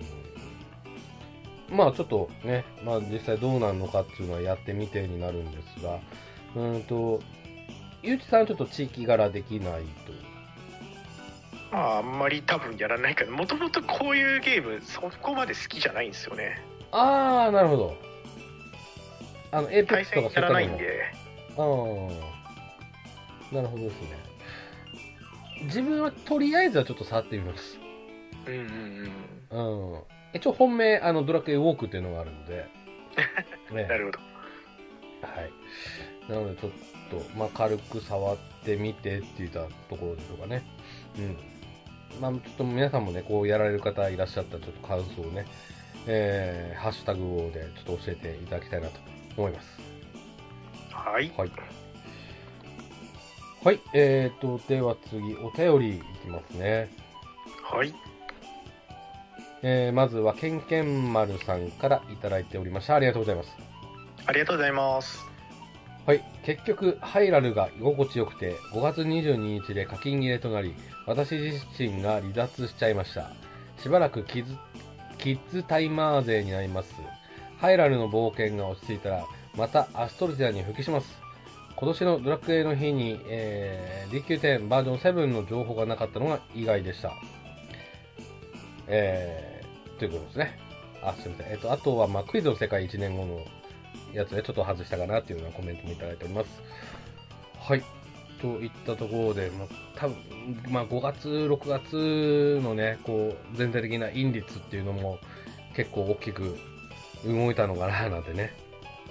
[1.73, 5.99] まあちょっとね、まあ実際どうなるのかっていうのはやってみてになるんですが、
[6.55, 7.19] うーんと、
[8.03, 10.13] ゆうちさんはちょっと地域柄できないと。
[11.71, 17.95] まああんまり多分やらないからもともとこういうゲームそこまで好きじゃないんですよねあー、なるほど。
[19.51, 22.07] あの、エーペッ対クスと戦やらないんかそういったのも。
[22.09, 22.32] であー、
[23.53, 24.07] なるほどですね。
[25.63, 27.77] 自分はとりあえずはちょっと触ってみます。
[28.47, 29.09] うんうん
[29.51, 30.03] うんうん。
[30.33, 32.67] 一応本命、あの、ドラクエウォークっていうのがあるので、
[33.71, 34.19] ね、なるほど
[35.27, 36.31] はい。
[36.31, 36.71] なので、ちょっ
[37.09, 40.63] と、まあ、軽く触ってみてって言ったところでしょうかね。
[41.17, 41.37] うん。
[42.19, 45.45] まあ、ちょっと皆さんもね、こうやられる方いらっしゃったら、ちょっと感想をね、
[46.07, 48.99] えー、ハッシュタグをでちょっと教えていただきたいなと
[49.37, 49.79] 思います。
[50.91, 51.82] はいはい。
[53.63, 56.89] はい、えーと、では次、お便りいきますね。
[57.63, 57.95] はい
[59.62, 62.95] えー、まずは、けんけんまるさんからいただいておりました。
[62.95, 63.56] ありがとうございます。
[64.26, 65.26] ありがとうございます
[66.06, 66.21] はい。
[66.43, 70.76] 結局、ハイラルが居心地よくて、5月22日で課金切れとなり、
[71.08, 73.32] 私自身が離脱しちゃいました。
[73.82, 74.58] しばらくキズ
[75.19, 76.93] キッズタイマー勢になります。
[77.60, 81.22] ハイラルの冒険が落ち着いたら、またアストルティアに復帰します。
[81.83, 87.11] 今年のドラクエの日に、えー、DQ10 バージョン7の情報がなかったのが意外でした。
[88.87, 90.59] えー、ということですね。
[91.01, 91.51] あ、すみません。
[91.51, 93.41] えっ、と、あとは、まあ、クイズの世界1年後の
[94.13, 96.47] やつでちょっと外したかなっていうようなコメントもいただいております。
[97.59, 97.83] はい。
[98.41, 99.67] といったところで、まあ、
[99.97, 100.17] 多分
[100.69, 105.19] まあ、5月、6月のね、こう、全体的な因率っていうのも
[105.75, 106.57] 結構大きく
[107.25, 108.53] 動いたのかななんてね、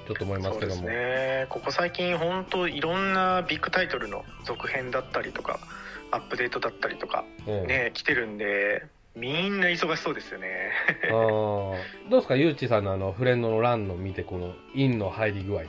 [0.06, 0.80] ちょっと思いますけども。
[0.80, 0.98] そうです
[1.42, 5.60] ねここ最近本当いろんなビッグタイトルの続編だったりとか
[6.10, 7.66] アップデートだったりとかうん。
[7.66, 8.84] ね来てるんで
[9.14, 10.72] みんな忙しそうですよね。
[11.10, 11.76] ど
[12.10, 15.64] うですか、ゆうちさんのあのフレンドの欄の見て、このインの入り具合。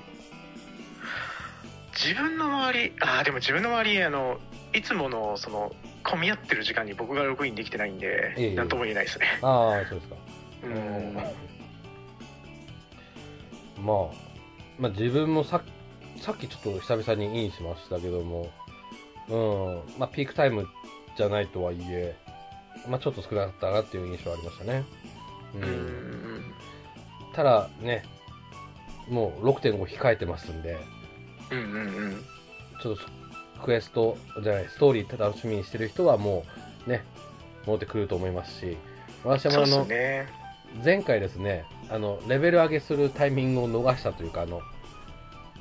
[1.92, 4.40] 自分の周りあーでも自分の周りあの
[4.74, 8.56] いつものその混み合ってる時間に僕がログインできてないんでええ。
[8.56, 9.26] 何とも言えないですね。
[9.42, 10.16] ああ、そうですか。
[10.64, 11.18] うん
[13.84, 13.98] まあ、
[14.80, 15.62] まあ自分もさ
[16.22, 18.50] さっきちょっと久々にインしましたけども、
[19.30, 19.36] う
[19.96, 20.68] ん、まあピークタイム
[21.18, 22.16] じゃないとはいえ、
[22.88, 24.84] まあちょっと少なかったなっていう印象はありましたね。
[25.56, 25.58] う。
[25.58, 26.54] うんん
[27.34, 28.04] ただね、
[29.10, 30.78] もう6.5控えてますんで、
[31.52, 32.26] うんうんうん
[32.82, 33.02] ちょっと
[33.64, 36.46] クエストじゃない、ストーリー楽しみにしてる人はも
[36.86, 37.04] うね、
[37.66, 38.78] 戻ってくると思いますし、
[39.24, 40.28] 私もあの、ね
[40.84, 44.62] 前回ですね、あの、レベル上げするタイミングを逃したというか、あの、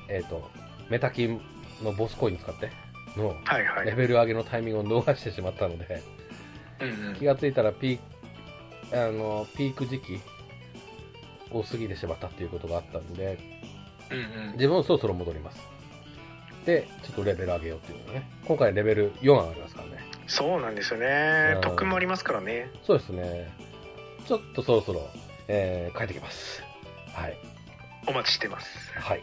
[0.08, 0.48] えっ、と、
[0.88, 1.40] メタキン
[1.82, 2.70] のボスコイン使って
[3.16, 6.02] の、はいはいレベル上げのタイミングを逃してしまったので、
[6.80, 7.98] うんうん気がついたらピー
[8.90, 10.20] ク、あの、ピーク時期
[11.50, 13.38] を過ぎてしまったっていうことがあったんで、
[14.10, 15.60] うんうん自分もそろそろ戻ります。
[16.66, 18.28] で、ちょっとレベル上げようっていうのね。
[18.46, 20.12] 今回レベル4上がりますからね。
[20.26, 23.50] そうなんですよねうん特訓もありますからねそうですね。
[24.26, 25.08] ちょっとそろそろ、
[25.48, 26.62] えー、帰ってきます。
[27.14, 27.36] はい。
[28.06, 29.22] お待ちしてますはい。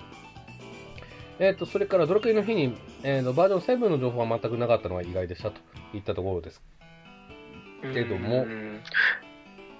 [1.39, 5.59] えっ、と、それからドラクエの日に、えーと、バージョン7の情報は全くなかったのが意外でしたと
[5.93, 6.61] いったところです。
[7.81, 8.81] けどもうん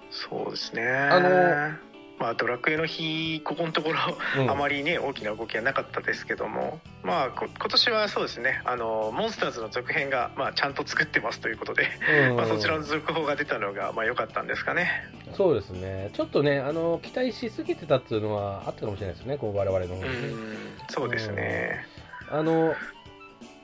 [0.09, 1.88] そうですねあの
[2.19, 3.99] まあ、ドラクエの日、ここのところ、
[4.37, 4.51] うん。
[4.51, 11.87] あまりね、大きな動きはなかったですけども、まあ、こ今年はそうですね、あの、モンスターズの続編が、まあ、ちゃんと作ってますということで、
[12.29, 12.35] うん。
[12.35, 14.89] まあ、そちらの続報が出たのが、まあ、良かったんですかね。
[15.35, 16.09] そうですね。
[16.13, 20.03] ちょっとね、あの、期待しすぎてたっていうのはあったかもしれないですね、こう我々の方うに。
[20.03, 20.09] ね。
[20.09, 20.57] ん、
[20.89, 21.85] そうですね。
[22.29, 22.75] あの、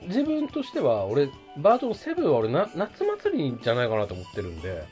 [0.04, 4.86] 自分としては、俺、バージョン7は俺な、夏祭りじゃないかなと思ってるんで、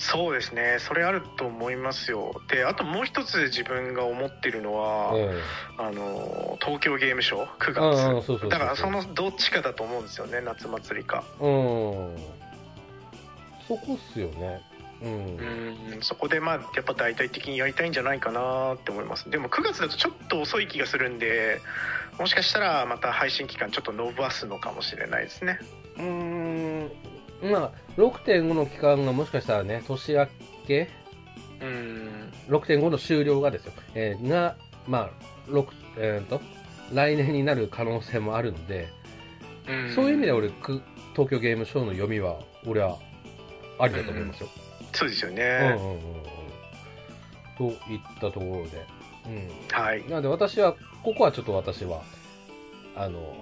[0.00, 2.40] そうですね、それあると思いますよ。
[2.48, 5.38] で、あともう一つ自分が思ってるのは、え
[5.76, 12.16] あの東京ゲームショウ9うんうん月だからそのどっちかだと思うんですよね夏祭りかえうん。
[13.68, 14.62] そこっすよね。
[15.02, 15.12] うん。
[15.92, 21.60] うんそこでまあやっぱ大々的にやりたいんじゃないかなって思いますでも9月だとちょっと遅い気がするんで
[22.18, 25.58] もしかしたらまた配信期間ちょっと伸ばすのかもしれないですね
[25.98, 26.04] うー
[26.84, 27.09] ん。
[27.42, 30.26] まあ、6.5の期間がもしかしたらね、年明
[30.66, 30.88] け？
[31.60, 35.10] うん6.5の終了がですよ、えーが、ま
[35.48, 35.66] あ、6、
[35.98, 36.40] えーと、
[36.92, 38.88] 来年になる可能性もあるんで、
[39.68, 42.98] うんそういう意味では俺、く東京ゲームショウの読みは、俺は、
[43.78, 44.48] ありだと思いますよ。
[44.92, 47.70] そうですようん、うん、ね、うんうん。
[47.78, 48.84] といったところで。
[49.26, 49.48] うん。
[49.70, 52.02] はいなので私は、ここはちょっと私は、
[52.96, 53.34] あの、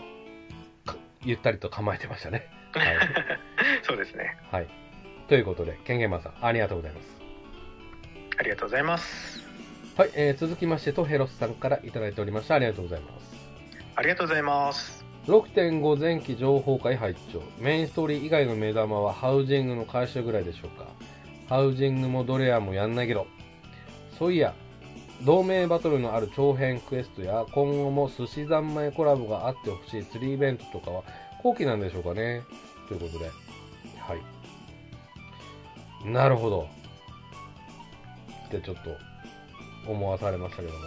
[0.84, 2.46] かゆったりと構えてましたね。
[2.72, 2.96] はい。
[3.88, 4.68] そうですねはい。
[5.29, 7.07] ということで、権限マンさん、ありがとうございます。
[8.38, 9.44] ありがとうございます
[9.96, 12.55] はい、えー続きまして、トヘロスさんからいただいておりました。
[12.55, 13.29] ありがとうございます。
[13.98, 20.87] ありがとうございます6.5前期情報会拝聴メインストーリー以外の目玉はハウジングの回収ぐらいでしょうか
[21.48, 23.27] ハウジングもドレアもやんないけど
[24.16, 24.55] そういや
[25.24, 31.03] 同盟バトルのある長編クエストや今後も寿司三昧コラボがあってほしい釣りイベントとかは
[31.42, 32.44] 後期なんでしょうかね
[32.87, 33.29] ということで
[34.09, 34.16] は
[36.05, 36.07] い。
[36.07, 36.68] なるほど。
[38.47, 38.97] ってちょっと
[39.90, 40.79] 思わされましたけども。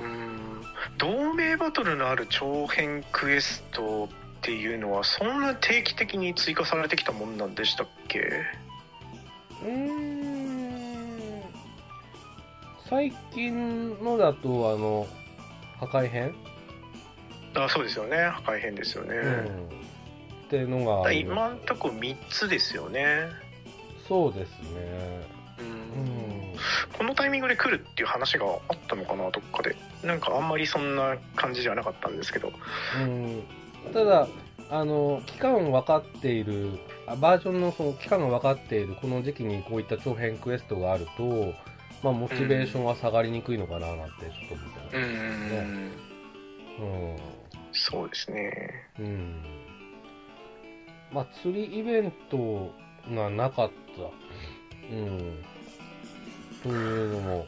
[0.00, 0.62] うん。
[0.98, 4.08] 同盟バトルのある長編クエストっ
[4.42, 8.18] ていうのはそんな定期的に追加されてきたもんなんでしたっけ？
[8.20, 11.42] うーん。
[12.88, 15.06] 最近のだと、あの、
[15.78, 16.34] 破壊編、
[17.54, 18.16] あそうですよね。
[18.16, 19.68] 破壊編ですよね、うん、
[20.48, 23.28] っていうのが今んとこ3つですよね。
[24.08, 25.26] そうですね。
[25.58, 26.54] ううん。
[26.54, 26.56] ん。
[26.96, 29.76] このタイミングで来るっていう話があったのかなどっかで。
[30.02, 32.50] なんかあんまりそんな感じじゃなかったんですけど。
[32.98, 33.42] うん、
[33.92, 34.26] ただ、
[34.70, 41.52] あの、期間分かっている、あバージョンのその期間が分かっているこの時期にこういった長編クエストがあると、
[42.02, 46.82] まあ、モチベーションは下がりにくいのかななんてちょっと思ってうます。
[46.82, 47.16] ん。
[47.72, 48.70] そうですね。
[48.98, 49.42] うん。
[51.10, 51.14] うん。
[51.14, 52.72] まあ、釣りイベント
[53.10, 54.94] がなかった。
[54.94, 55.44] うん。
[56.62, 57.46] というのも、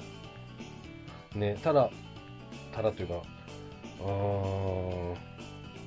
[1.35, 1.91] ね、ただ、
[2.73, 3.15] ただというか、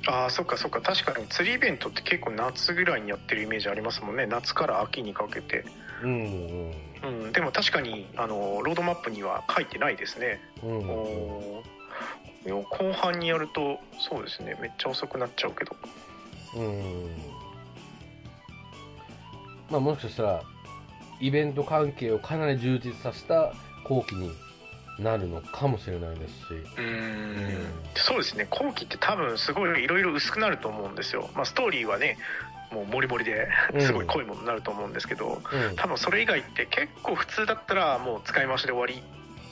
[0.05, 0.81] ああそっかそっか。
[0.81, 4.25] 確かに釣りイベントって結構夏ぐらいにやってるイメージありますもんね。
[4.25, 5.65] 夏から秋にかけて。
[6.03, 6.71] うん、
[7.03, 12.53] うん、でも確かにあのロードマップには書いてないですね、うん、うん。
[12.53, 14.57] お後半にやるとそうですね。
[14.61, 15.75] めっちゃ遅くなっちゃうけど。
[16.57, 17.42] うん。
[19.69, 20.43] まあ、もしかしたら、
[21.19, 23.53] イベント関係をかなり充実させた
[23.85, 24.31] 後期に
[24.99, 26.43] なるのかもしれないですし、
[26.77, 27.69] うん。
[27.95, 28.47] そうですね。
[28.49, 32.17] 後期って多分すごいいろいろ薄くなると思うんですよ、まあ、ストーリーはね
[32.71, 33.81] もうモリモリでうん。
[33.81, 35.75] すごい濃いものになると思うんですけど、うん。
[35.75, 39.03] 多分それ以外って結構普通だったらもう使い回しで終わり。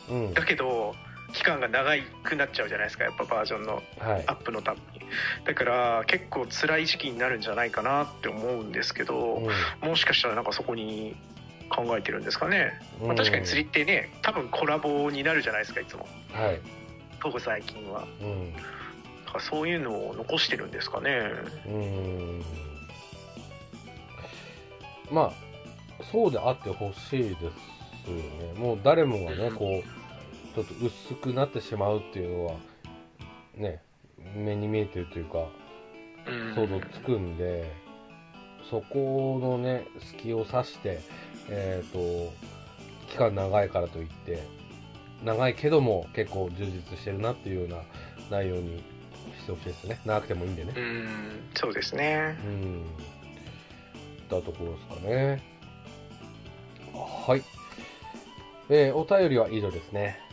[0.10, 0.94] うん、だけど
[1.34, 1.92] 期間が長
[2.24, 3.84] くなっちゃうじゃないですかやっぱバージョンのはい。
[4.28, 5.02] アップのために。
[5.46, 9.42] だから結構辛い時期になるんじゃないかなって思うんですけど、
[9.82, 11.16] もしかしたらなんかそこに
[11.70, 13.08] 考えてるんですかね、うん。
[13.08, 16.08] まあ、確かに釣りってね多分コラボになるじゃないですかいつも。
[16.32, 16.60] はい、
[17.22, 18.06] ここ最近は。
[18.22, 18.60] うん、だ
[19.32, 21.32] からそういうのを残してるんですかね。
[21.68, 22.44] うん、
[25.12, 25.32] まあ、
[26.12, 27.54] そうであってほしいですよね。
[28.58, 29.56] もう誰もがね、うん。
[29.56, 30.01] こう、
[30.56, 32.54] ちょっと薄くなってしまうっていうのは、
[33.56, 33.82] ね、
[34.36, 35.48] 目に見えてるというか、
[36.28, 37.72] うん想像つくんで、
[38.70, 41.00] そこのね、隙を刺して、
[41.50, 42.32] えっ、と、
[43.10, 44.44] 期間長いからといって、
[45.24, 47.84] 長いけども結構充実してるなっていうような
[48.30, 48.84] 内容に
[49.40, 50.00] してほしいですね。
[50.06, 50.74] 長くてもいいんでね。
[50.76, 51.08] うん
[51.54, 52.86] そうですねうん。
[54.30, 55.44] だところですかね。
[56.94, 57.44] はい。
[58.70, 60.31] えーお便りは以上ですね。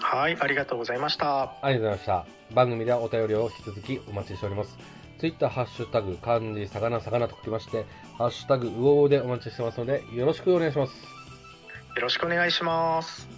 [0.00, 2.38] はいありがとうございましたありがとうございました。
[2.54, 4.78] 番組ではお便りを引き続きお待ちしております。
[5.18, 7.84] ツイッター、ハッシュタグ、漢字、魚、魚と書きまして、
[8.16, 10.92] ハッシュタグ、うおうでお待ちしてますので、よろしくお願いします。
[10.92, 13.28] よろしくお願いします。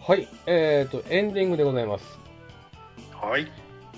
[0.00, 2.18] はい、えーと、エンディングでございます。
[3.12, 3.46] はい。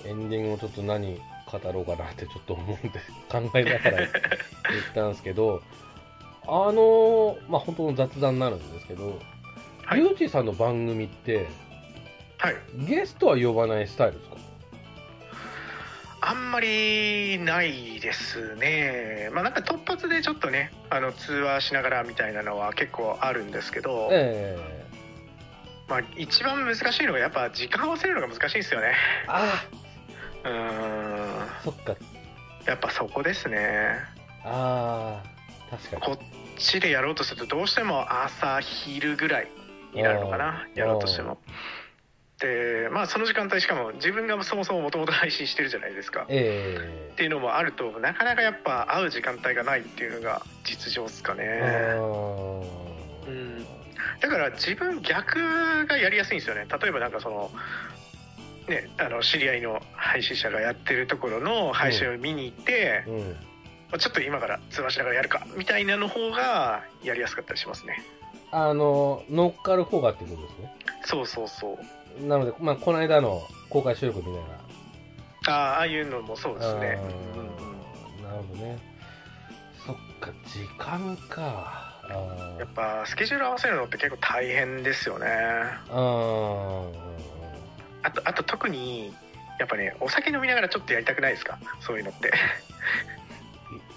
[0.03, 2.99] エンディングをちょっと何語ろうかなってちょっと思うんで、
[3.29, 4.09] 考えながら言っ
[4.93, 5.61] たんですけど、
[6.45, 9.17] あのー、まあ、本当の雑談になるんですけど、
[9.85, 11.47] はいゆうちさんの番組って、
[12.37, 12.55] はい。
[12.87, 14.35] ゲストは呼ばないスタイルですか？
[16.23, 19.29] あんまりないですね。
[19.33, 24.85] まあなんか突発でちょっとね、あの通話しながらみたいなのは結構あるんですけど、え
[25.89, 28.87] まあ一番難しいのがやっぱ時間合わせるのが難しいんですよね。
[28.87, 29.65] えあ
[30.45, 31.41] うーん。
[31.43, 31.95] あ、そっか。
[32.65, 33.97] やっぱそこですね。
[34.45, 36.01] ああ、確かに。
[36.03, 36.17] こっ
[36.57, 39.47] ちでやろうとするとどうしても朝昼ぐらい
[39.93, 40.79] になるのかなうん。
[40.79, 41.37] やろうとしても。
[42.39, 46.23] でまあその時間帯しかも自分がそもそももともと配信してるじゃないですか。
[46.23, 47.13] っえ。
[47.15, 51.61] ていうのもあるとなかなかやっぱ会う時間帯がないっていうのが実情っすかね。
[53.27, 53.65] うん。
[54.19, 56.65] だから自分逆がやりやすいんですよね。
[56.81, 57.51] 例えばなんかその
[58.67, 63.29] ね、あの知り合いの配信者がやってるところの配信を見に行って、ーうん。
[63.29, 63.35] ま
[63.93, 68.01] あちょっと今から通話しながらやるかみたいなの方がやりやすかったりしますね
[68.51, 70.75] あの、乗っかる方がってことですね。
[71.05, 71.77] そうそうそ
[72.21, 74.39] うなので、まあ、この間の公開収録みたいな。
[75.47, 78.77] ああああいうのもそうですねあーなるほどね。
[79.85, 81.89] そっか、時間か。
[82.03, 85.27] あやっぱスケジュール合わせるのって結構大変ですよね
[85.89, 85.91] あ。
[88.13, 89.13] とあと特に
[89.59, 91.57] やっぱねお酒飲みながらちょっとやりたくないですか？
[91.79, 92.35] そういうのってあ。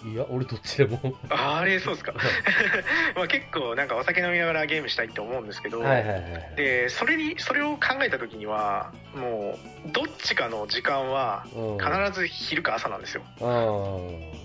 [0.05, 1.17] いや、俺どっちでも。
[1.31, 2.13] あれそうですか。
[3.17, 6.53] まあ結構なんかお酒飲みながらゲームしたいって思うんですけど、はいはいはい。
[6.57, 13.23] でそれにそれを考えた時にはもうどっちかの時間はうん、必ず昼か朝なんですよ。
[13.41, 14.45] あ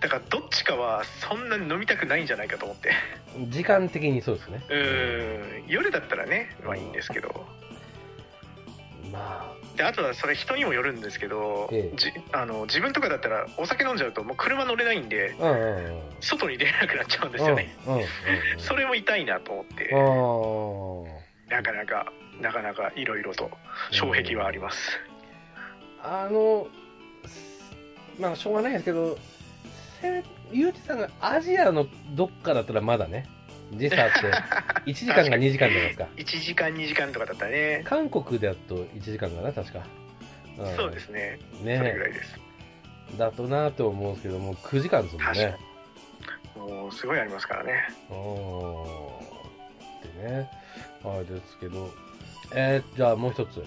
[0.00, 2.92] だからどっちかはそんなに飲みたくないんじゃないかと思って。
[3.36, 4.62] ー時間的にそうですね。
[4.68, 5.66] うーん。
[5.66, 7.46] 夜だったらねまあいいんですけど。
[9.10, 15.44] まであとはそれ人にもよるんですけど、ええじあの自分とかだったらお酒飲んじゃうともう車乗れないんであ。
[15.44, 16.02] うんうんうん。
[16.20, 18.06] 外に出れなくなっちゃうんですよね、うんうんうん。
[18.58, 23.50] それも痛いなと思ってあなかなかなかなかいろいろと
[23.92, 24.98] 障壁はあります、
[26.02, 26.26] あ。
[26.26, 26.66] あの、
[28.18, 29.16] まあ、しょうがないですけど、
[30.00, 33.26] せめゆうちさんがアジアのどっかだったらまだね、
[33.72, 34.20] 時差って
[34.90, 36.08] 1時間か2時間じゃないですか。
[36.16, 39.80] 1時間2時間とかだったらね、韓国だと1時間かな、確か。
[39.80, 40.76] ん。
[40.76, 41.38] そうですね。
[41.58, 42.38] そねれぐらいです。
[43.16, 45.56] だとなと思うんですけども、9時間ですもんね。
[46.56, 47.88] もうすごいありますからね。
[48.10, 50.22] おー。
[50.22, 50.50] でね、
[51.04, 51.90] あれですけど、
[52.54, 53.64] えー、じゃあもう一つ。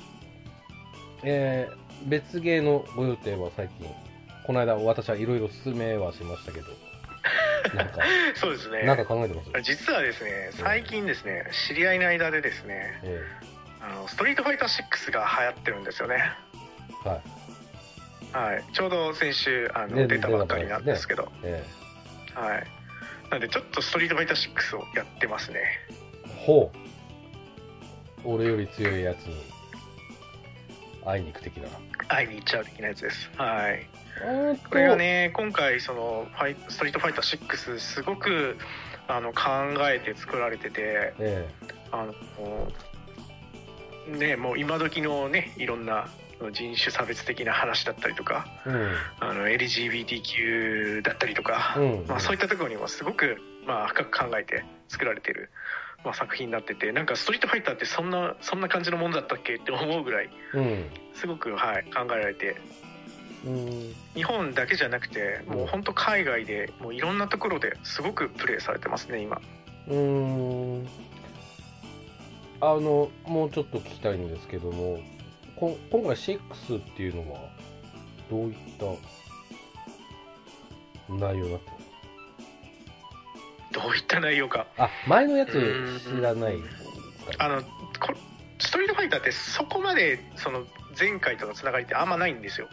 [1.24, 3.88] えー、別芸のご予定は最近、
[4.46, 6.68] この間私はいろいろ進めはしましたけど、
[7.76, 8.00] なんか、
[8.36, 8.84] そうですね。
[8.84, 9.62] なんか考えてます？
[9.64, 13.22] 実はですね最近ですね知り合いの間でですねえ
[13.82, 16.32] あのストリートファイター6が流行ってるんですよね。
[17.04, 18.54] ー、はい。
[18.54, 18.64] はい。
[18.74, 21.32] ちょうど先週あのね出たばっかりなんですけど。
[21.44, 21.64] え
[22.36, 22.68] はい。
[23.30, 25.62] なんでちょっとストリートファイター6をやってますね。
[26.28, 26.78] ー、ほう。
[28.24, 29.36] 俺より強いやつに
[31.06, 31.68] 会いに行く的な。
[32.08, 33.30] 会いに行っちゃう的なやつです。
[33.36, 33.88] はい。
[34.70, 38.58] これがね今回そのファイストリートファイター6すごく
[39.08, 39.42] あの考
[39.90, 41.50] えて作られててえ
[41.92, 42.14] あの
[44.18, 46.08] ねもう今時のねいろんな
[46.52, 48.94] 人種差別的な話だったりとかえうん。
[49.20, 52.06] あの LGBTQ だったりとか、うん。
[52.08, 53.38] まあ、そういったところにもすごく、
[53.68, 55.52] まあ、深く考えて作られてる、
[56.04, 59.56] まあ、作品になっててなんかストリートファイターってそんなそんな感じのものだったっけ？
[59.56, 60.90] って思うぐらいうん。
[61.14, 62.56] すごく、はい、考えられて。
[63.46, 63.94] うん。
[64.16, 69.42] 日本だけじゃなくてもう本当海外でもういろんなところですごくプレイされてますね今。
[69.88, 69.96] うー
[70.84, 70.88] ん。
[72.64, 75.00] あの、もうちょっと聞きたいんですけども、
[75.56, 77.40] こ今回6っていうのは、
[78.30, 78.86] どういった
[81.12, 81.81] 内容だった
[83.72, 85.60] どういった内容かあ、前のやつう
[85.96, 86.56] ん知らない
[87.38, 88.14] あのこ
[88.60, 90.66] ストリートファイターってそこまでその
[91.00, 92.68] 前回とのつながりってあんまないんですよ、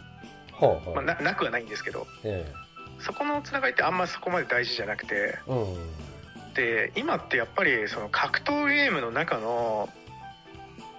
[0.53, 2.51] はあ、まあ、はあ、ななくはないんですけどえ
[2.99, 6.53] そこのつながりってあんまそこまで大事じゃなくてえうん。
[6.53, 9.89] で今ってやっぱりその格闘ゲームの中の、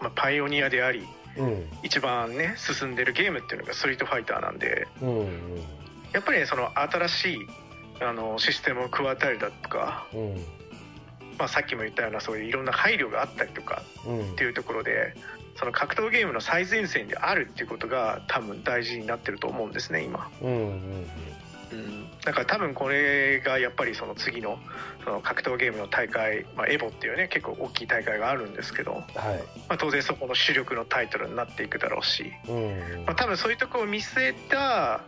[0.00, 1.04] まあ、パイオニアであり
[1.36, 1.68] うん。
[1.82, 5.18] 一番ね進んでるゲームっていうのがストリートファイターなんでうん。
[5.18, 5.56] うん。
[6.12, 7.38] やっぱりその新しい
[8.00, 10.44] あのシステムを加えたりだとか、うん。
[11.38, 15.14] まあ、さっきも言ったようなそういういろんな配慮があったりとかうんっていうところで
[15.58, 20.50] その格闘ゲームの最前線であるっていうことが多分大事になってると思うんですね今うん。
[20.50, 21.06] うん。
[21.72, 24.58] うん、だから多分これがやっぱりその次の
[25.04, 29.04] その格闘ゲームの大会、まあ、エボっていうね結構大きい大会があるんですけど、はい。
[29.68, 33.04] まあ、当然そこの主力のタイトルになっていくだろうし、うん。
[33.06, 35.02] まあ、多分そういうところを見据えた、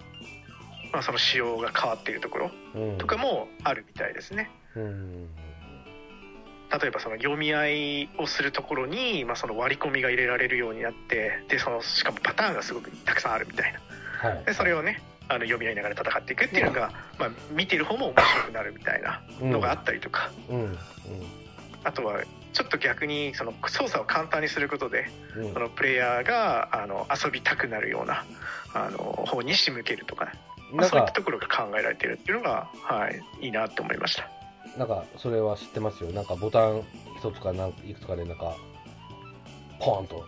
[0.93, 4.51] まあ、その仕様が変わっているところうんとかもあるみたいですね。
[4.77, 5.29] うん。
[6.81, 13.81] 例えばその読み合いをするところに、まあ、その割り込みが入れられるようになってでそのしかもパターンがすごくたくさんあるみたいな
[14.31, 14.45] はい。
[14.45, 20.79] でそれをねあの読み合いながら戦っていくっていうのが、まあ、見てる方も面白くなるみたいなのがあったりとか、うん。
[21.85, 22.23] あとは
[22.53, 25.45] ちょっと逆にその操作を簡単にすることでうん。
[25.47, 28.25] うんそのプレイヤーがあの遊びたくなるような
[28.75, 30.33] あの方に仕向けるとか、
[30.81, 34.29] そういったところが考えられてるっていうのが、はい、いいなって思いました。
[34.79, 36.11] なんか、それは知ってますよ。
[36.13, 36.83] なんか、ボタン
[37.19, 38.57] 一つかなんいくつかで、なんか、
[39.79, 40.25] ポーンと、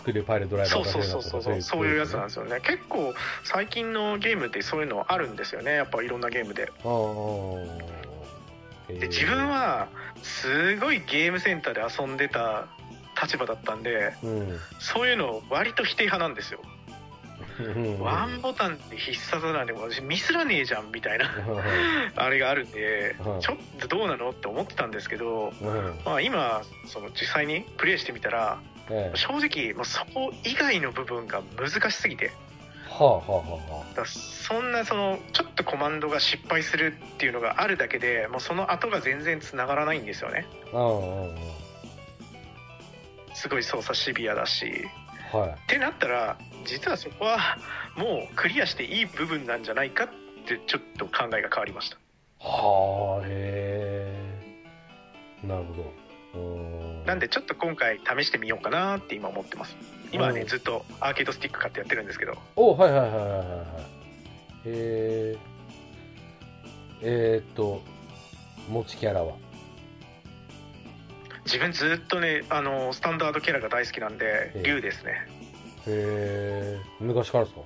[0.00, 3.12] スクリューパイルドライバーそうそうそうそうそうそういうやつなんんですよね結構
[3.44, 6.72] 最近のゲームってそういうのあるんですよねやっぱいろんなゲームで。
[8.88, 9.88] で自分は
[10.22, 12.66] すごいゲームセンターで遊んでた
[13.22, 14.58] 立場だったんでうん。
[14.78, 16.79] そういうの割と否定派なんですようん。
[18.00, 21.30] ワンボタンって必殺なんで私ミスらねえじゃんみたいな
[22.16, 25.94] あれがあるんでうんちょっとどうなのって思ってたんですけどうん。
[26.04, 29.16] まあ今その実際にプレイしてみたらええ。
[29.16, 32.32] 正直もうそこ以外の部分が難しすぎて
[32.88, 33.32] はあはあ
[33.74, 40.46] はあそんなそのちょっとコマンドが失敗するっていうのがあるだけでもうその後が全然つながらないんですよね。
[43.34, 44.86] すごい操作シビアだし
[45.32, 45.50] はい。
[45.50, 47.58] ってなったら実はそこは
[47.96, 50.08] もうクリアしていい部分なんじゃないかっ
[50.46, 51.96] てちょっと考えが変わりました
[52.38, 54.14] はあ、へ
[55.42, 55.46] え。
[55.46, 56.10] なるほど。
[57.06, 59.76] なんでちょっと今回試してみようかなって今思ってます
[60.12, 63.58] 今はねうんずっとアーケードスティック買ってやってるんですけどおはいはいはいはいはいはい。
[64.66, 65.38] えー、
[67.02, 67.82] えー、っと、
[68.68, 69.34] 持ちキャラは？
[71.50, 74.68] 自分ずっとねあのスタンダードキャラが大好きなんでええ。
[74.68, 75.26] 竜ですね。
[75.86, 76.78] へえ。
[77.00, 77.62] ー、昔からですか？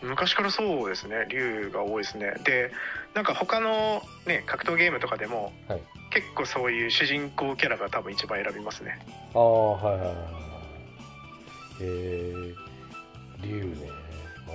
[0.00, 1.26] 昔からそうですね。
[1.28, 2.32] 竜が多いですね。
[2.42, 2.72] で
[3.12, 5.82] なんか他のね格闘ゲームとかでも、はい。
[6.10, 8.98] 結構そういう主人公キャラが多分一番選びますね。
[9.34, 10.24] ああ、はいはいはいはい。
[11.80, 11.82] え。
[11.82, 12.54] ー、
[13.42, 13.88] 竜ね。
[14.48, 14.52] あ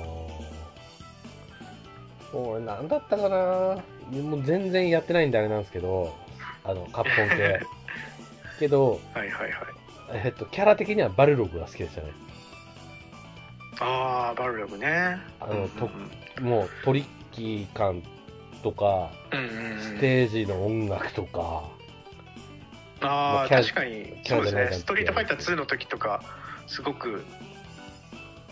[2.34, 2.38] あ。
[2.38, 3.84] 俺、なんだったかな？
[4.22, 6.16] もう全然やってないんであれなんですけど、
[6.64, 7.60] あの、カプコン系。
[8.60, 9.52] けど、はいはいはい。
[10.26, 12.12] えっと、キャラ的にはバルログが好きでしたね。
[13.80, 15.18] ああバルログね。
[15.40, 15.90] あのうんうんと
[16.42, 18.04] もうトリッキー感
[18.62, 19.80] とか、うんうんうん。
[19.80, 21.64] ステージの音楽とか、
[23.02, 24.70] ああ確かにそうですね。
[24.72, 26.22] ストリートファイター2の時とか
[26.68, 27.24] すごく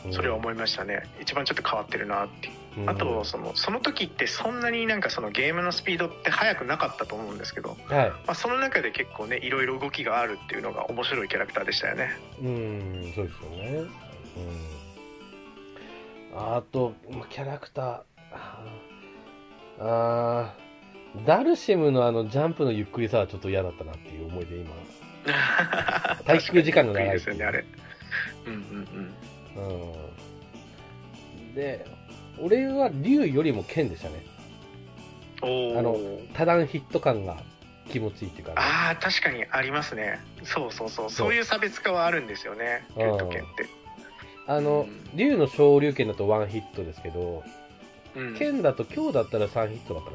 [0.05, 0.13] うん。
[0.13, 2.53] それは思いましたね、一番ちょっと変わってるなっていう
[2.85, 8.09] あとそのその時ってそんなになんかそのゲームのスピードって速くなかったと思うんですけど、はい。
[8.09, 12.09] まあ、その中で結構ねいろいろ動きがあるっていうのが面白いキャラクターでしたよね
[12.41, 13.69] うん、そうですよね。
[16.33, 16.39] うん。
[16.57, 18.01] あと、まあキャラクター、
[19.79, 24.75] あーダルシムのあのジャンプのゆっくりさはちょっと嫌だったなっていう思いで今。
[26.25, 27.65] 滞空時間が長いいですよねあれ
[28.45, 29.77] うんうん
[31.45, 31.55] うん。
[31.55, 31.85] で、
[32.41, 34.23] 俺は竜よりも剣でしたね。
[35.41, 35.45] あ
[35.81, 37.37] のお多段ヒット感が
[37.91, 40.19] 気持ちいいっていうか、ね、ああ確かにありますね。
[40.43, 41.09] そうそうそう。
[41.09, 41.33] そう。
[41.33, 42.85] いう差別化はあるんですよね。
[42.95, 43.11] うん。
[43.13, 43.65] 竜と剣って。
[44.47, 47.43] あのうん、竜の昇竜拳だとワンヒットですけど、
[48.15, 48.35] うん。
[48.37, 50.07] 剣だと今日だったら3ヒットだか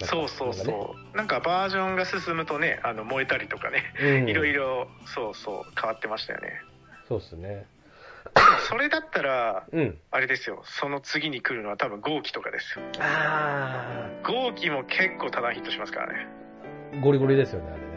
[0.00, 1.16] らそうそうそう。
[1.16, 3.82] なんかバージョンが進むとねあの燃えたりとかね。
[4.00, 6.60] うん、いろいろそうそう変わってましたよね。
[7.08, 7.66] そうっすね。
[8.68, 9.98] それだったらうん。
[10.10, 10.62] あれですよ。
[10.64, 12.84] その次に来るのは多分豪輝とかですよ。
[13.00, 16.26] あ豪輝も結構多段ヒットしますからね。
[16.92, 17.88] ー、ゴリゴリですよね、あれね。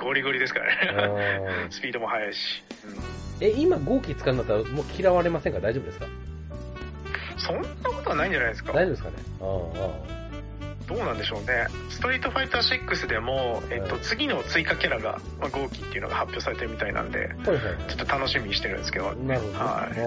[0.00, 1.42] ゴリゴリですからね。
[1.64, 2.64] うん スピードも速いし、
[3.40, 3.46] うん。
[3.46, 5.60] え、今、号機使うんだったら、もう嫌われませんか？
[5.60, 6.06] 大丈夫ですか？
[7.38, 8.72] そんなことはないんじゃないですか。
[8.72, 9.16] 大丈夫ですかね？
[9.40, 10.15] あ
[10.86, 17.76] どうなんでしょうねストリートファイター6でも、えっとうん次の追加キャラが、まあ、豪輝っていうのが発表されてるみたいなんであ、はいはい。
[17.88, 19.58] ちょっと楽しみにしてるんですけどなるほどね。
[19.58, 20.00] はい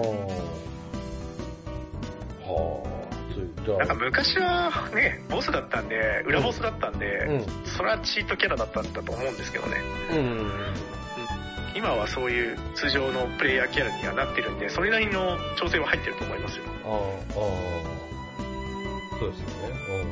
[2.46, 3.78] はあ。
[3.78, 7.46] なんかあ、昔はねボスだったんで裏ボスだったんで、うん。
[7.66, 9.76] それはチートキャラだったんだと思うんですけどね
[10.12, 10.50] うん。
[11.76, 18.10] 今はそういう通常のプレイヤーキャラにはなってるんでそれなりの調整は入ってると思いますよああ、ああ。
[19.20, 20.09] そうですよね。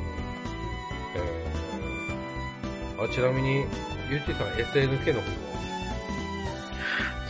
[3.01, 3.65] あ、ちなみに、
[4.11, 5.35] ゆうちーさん SNK の方は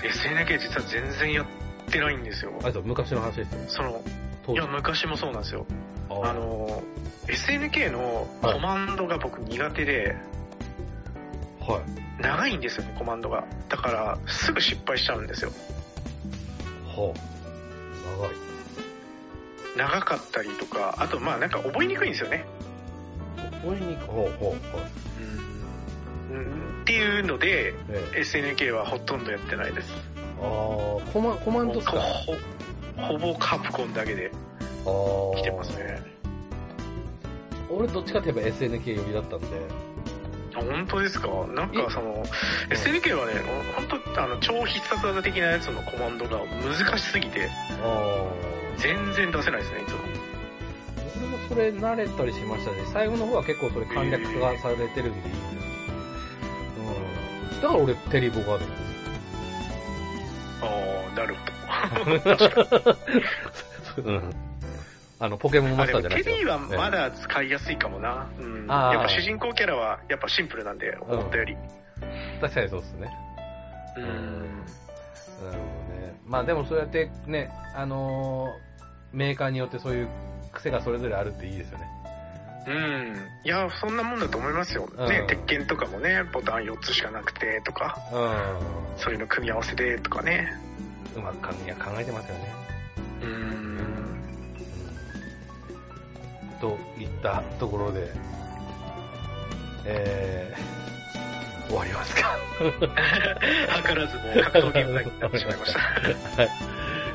[0.03, 1.47] ？SNK 実は全然やっ
[1.91, 3.59] てないんですよあれだ、昔の話ですよ。
[3.69, 5.67] そのいや昔もそうなんですよ
[6.09, 6.83] あの、
[7.27, 10.17] SNK のコマンドが僕苦手で、
[11.61, 11.83] は
[12.19, 12.23] い。
[12.23, 13.45] 長いんですよね、コマンドが。
[13.69, 15.51] だから、すぐ失敗しちゃうんですよ。
[16.87, 17.19] はあ。
[18.17, 18.31] 長い。
[19.77, 22.47] 長かったりとか、あとまあなんか覚えにくいんですよね。
[23.63, 24.07] 覚えにくい。
[24.07, 24.51] ほうほう。
[24.51, 24.91] はい。
[25.21, 25.48] うん
[26.83, 28.21] っていうので、ええ。
[28.21, 29.93] SNK はほとんどやってないです。
[30.41, 30.45] ああ、
[31.13, 31.93] コマ、コマンドっすか？
[31.93, 32.37] ほ
[33.03, 34.31] ほぼカプコンだけで。
[35.37, 36.03] 来てますね。
[37.71, 39.47] 俺どっちかといえば SNK 寄りだったんで。
[40.55, 41.29] あ本当ですか？
[41.55, 42.25] なんかその、
[42.71, 43.35] SNK はね、
[43.89, 47.49] 本当あの、超必殺技的なやつのコマンドが難しすぎて。
[48.77, 49.99] 全然出せないですね、いつも。
[51.21, 55.68] 僕もそれ慣れたりしましたし、最後の方は結構それ簡略化されてるんでいいんですうん。
[57.63, 58.99] だから俺、テリーボガードなんです
[60.63, 60.67] あ
[61.13, 61.45] あ、なるほ
[62.85, 62.97] ど。
[64.11, 64.31] うん。
[65.21, 66.37] あの、ポケモンマスターじゃないですよ。
[66.37, 68.29] テリーはまだ使いやすいかもな。
[68.39, 68.67] うん。
[68.67, 71.57] やっぱ主人公キャラはやっぱシンプルなんで、思ったより。
[72.03, 73.11] ええ確かにそうですね。
[73.97, 74.05] うん。
[74.05, 74.49] なる
[75.41, 76.21] ほどね。
[76.25, 78.69] まあでもそうやってね、あのー
[79.11, 80.09] メーカーによってそういう
[80.53, 81.87] 癖がそれぞれあるっていいですよね。
[82.67, 83.17] うん。
[83.45, 84.87] いや、そんなもんだと思いますよ。
[85.09, 90.53] ねうん、鉄拳とかもね、ボタン4つしかなくてとか、うそういうの組み合わせでとかね。
[91.17, 91.21] ん。
[91.21, 91.55] うまく考
[91.99, 92.55] えてますよね。
[93.23, 93.31] うん。
[93.31, 93.79] うん。
[96.61, 98.13] といったところで、
[99.85, 102.37] えー、終わりますか。
[102.59, 105.81] 図らずも格闘ゲームになってしまいました。
[106.43, 106.51] はい。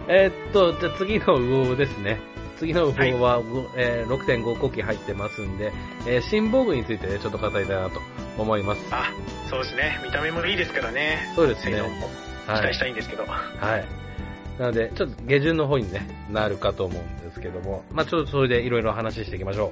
[0.07, 2.19] えーっと、じゃあ次の魚魚ですね。
[2.57, 5.71] 次の魚魚は、ごえー6.5後期入ってますんで、
[6.07, 8.01] えー新防具についてね、ちょっと語りたいなと
[8.37, 8.81] 思います。
[8.91, 9.11] あ、
[9.49, 9.99] そうですね。
[10.03, 11.31] 見た目もいいですからね。
[11.35, 11.73] そうですね
[12.45, 12.79] 期はい待し。
[12.79, 13.23] たいんですけど。
[13.25, 13.37] は
[13.77, 13.85] い。
[14.59, 19.71] なので、ちょっと下旬の方にね、なるかと思うんですけども、まあちょっとそれでいろいろ話していきましょ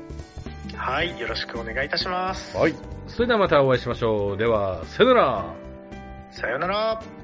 [0.76, 1.20] はい。
[1.20, 2.58] よろしくお願いいたします。
[2.58, 2.62] う。
[2.62, 2.76] はい。
[3.08, 4.38] それではまたお会いしましょう。
[4.38, 5.46] では、さよなら。
[6.32, 7.21] さよなら。